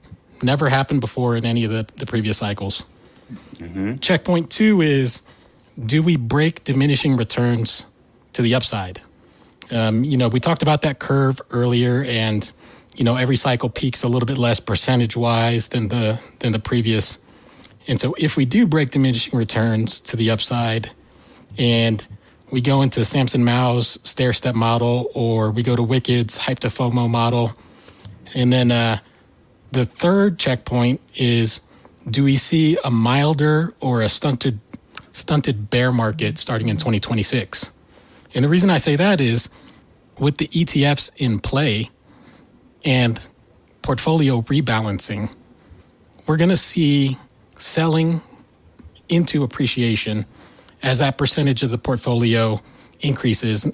[0.43, 2.85] Never happened before in any of the, the previous cycles.
[3.55, 3.97] Mm-hmm.
[3.97, 5.21] Checkpoint two is:
[5.85, 7.85] Do we break diminishing returns
[8.33, 8.99] to the upside?
[9.69, 12.51] Um, you know, we talked about that curve earlier, and
[12.95, 16.59] you know, every cycle peaks a little bit less percentage wise than the than the
[16.59, 17.17] previous.
[17.87, 20.91] And so, if we do break diminishing returns to the upside,
[21.57, 22.05] and
[22.51, 26.67] we go into Samson Mow's stair step model, or we go to Wicked's hype to
[26.67, 27.55] FOMO model,
[28.33, 28.99] and then uh,
[29.71, 31.61] the third checkpoint is:
[32.09, 34.59] Do we see a milder or a stunted
[35.13, 37.71] stunted bear market starting in 2026?
[38.33, 39.49] And the reason I say that is
[40.19, 41.89] with the ETFs in play
[42.83, 43.19] and
[43.81, 45.29] portfolio rebalancing,
[46.27, 47.17] we're going to see
[47.57, 48.21] selling
[49.09, 50.25] into appreciation
[50.83, 52.59] as that percentage of the portfolio
[53.01, 53.71] increases,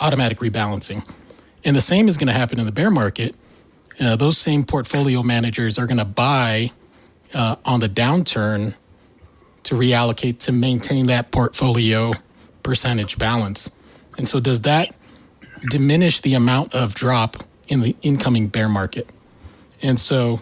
[0.00, 1.06] automatic rebalancing.
[1.64, 3.34] And the same is going to happen in the bear market.
[3.98, 6.70] Uh, those same portfolio managers are going to buy
[7.34, 8.74] uh, on the downturn
[9.64, 12.12] to reallocate to maintain that portfolio
[12.62, 13.70] percentage balance.
[14.16, 14.94] And so, does that
[15.70, 19.10] diminish the amount of drop in the incoming bear market?
[19.82, 20.40] And so,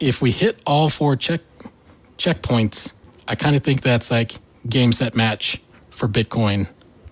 [0.00, 1.40] if we hit all four check
[2.16, 2.94] checkpoints,
[3.26, 4.32] I kind of think that's like
[4.68, 6.68] game set match for Bitcoin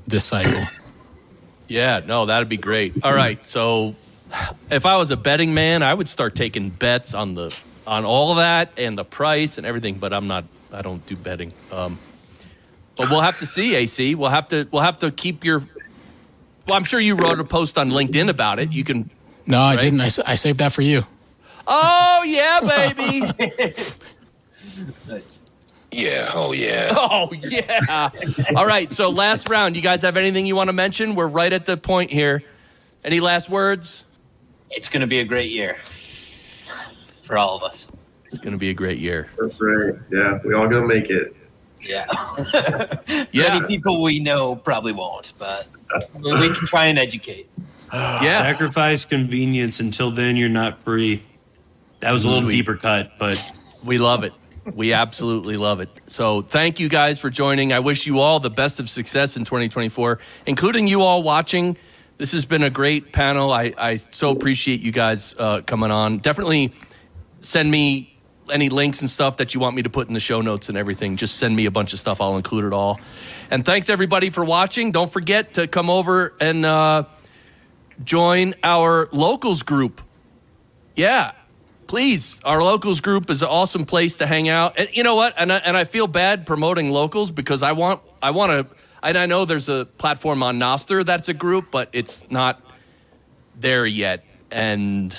[0.07, 0.63] this cycle.
[1.69, 3.05] Yeah, no, that'd be great.
[3.05, 3.95] All right, so
[4.71, 7.57] if I was a betting man, I would start taking bets on the
[7.87, 9.99] on all that and the price and everything.
[9.99, 10.45] But I'm not.
[10.73, 11.53] I don't do betting.
[11.73, 11.99] Um,
[12.97, 14.15] but we'll have to see, AC.
[14.15, 14.69] We'll have to.
[14.71, 15.63] We'll have to keep your
[16.67, 18.73] well, I'm sure you wrote a post on LinkedIn about it.
[18.73, 19.11] You can.
[19.47, 19.79] No, right?
[19.79, 20.01] I didn't.
[20.01, 21.03] I, I saved that for you.
[21.67, 23.21] Oh yeah, baby.
[25.09, 25.41] nice.
[25.91, 26.31] Yeah.
[26.35, 26.93] Oh yeah.
[26.97, 28.11] Oh yeah.
[28.55, 28.93] All right.
[28.93, 29.77] So last round.
[29.77, 31.15] You guys have anything you want to mention?
[31.15, 32.43] We're right at the point here.
[33.05, 34.05] Any last words?
[34.71, 35.77] It's going to be a great year
[37.23, 37.87] for all of us.
[38.27, 39.31] It's going to be a great year.
[39.39, 39.95] That's right.
[40.11, 41.35] Yeah, we all gonna make it.
[41.81, 42.07] Yeah.
[43.33, 43.55] yeah.
[43.55, 45.69] Many people we know probably won't, but
[46.15, 47.49] we can try and educate.
[48.23, 48.43] yeah.
[48.43, 49.81] Sacrifice convenience.
[49.81, 51.23] Until then, you're not free.
[52.01, 52.57] That was a little Sweet.
[52.57, 53.43] deeper cut, but
[53.83, 54.33] we love it.
[54.75, 55.89] We absolutely love it.
[56.07, 57.73] So, thank you guys for joining.
[57.73, 61.77] I wish you all the best of success in 2024, including you all watching.
[62.19, 63.53] This has been a great panel.
[63.53, 66.19] I, I so appreciate you guys uh, coming on.
[66.19, 66.73] Definitely
[67.41, 68.19] send me
[68.53, 70.77] any links and stuff that you want me to put in the show notes and
[70.77, 71.17] everything.
[71.17, 72.21] Just send me a bunch of stuff.
[72.21, 73.01] I'll include it all.
[73.51, 74.93] And thanks everybody for watching.
[74.93, 77.05] Don't forget to come over and uh,
[78.05, 80.01] join our locals group.
[80.95, 81.33] Yeah,
[81.87, 82.41] please.
[82.45, 84.79] Our locals group is an awesome place to hang out.
[84.79, 85.35] And you know what?
[85.37, 88.77] And I, and I feel bad promoting locals because I want I want to.
[89.03, 92.61] And I know there's a platform on Nostr that's a group, but it's not
[93.55, 94.25] there yet.
[94.51, 95.17] And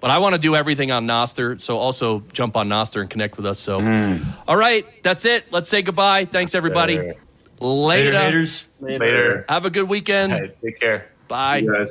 [0.00, 3.36] but I want to do everything on Nostr, so also jump on Nostr and connect
[3.36, 3.58] with us.
[3.58, 4.24] So, mm.
[4.46, 5.50] all right, that's it.
[5.50, 6.26] Let's say goodbye.
[6.26, 6.98] Thanks everybody.
[6.98, 7.14] Later.
[7.58, 8.12] Later.
[8.80, 8.98] Later.
[8.98, 9.44] Later.
[9.48, 10.32] Have a good weekend.
[10.32, 11.10] Hey, take care.
[11.28, 11.86] Bye.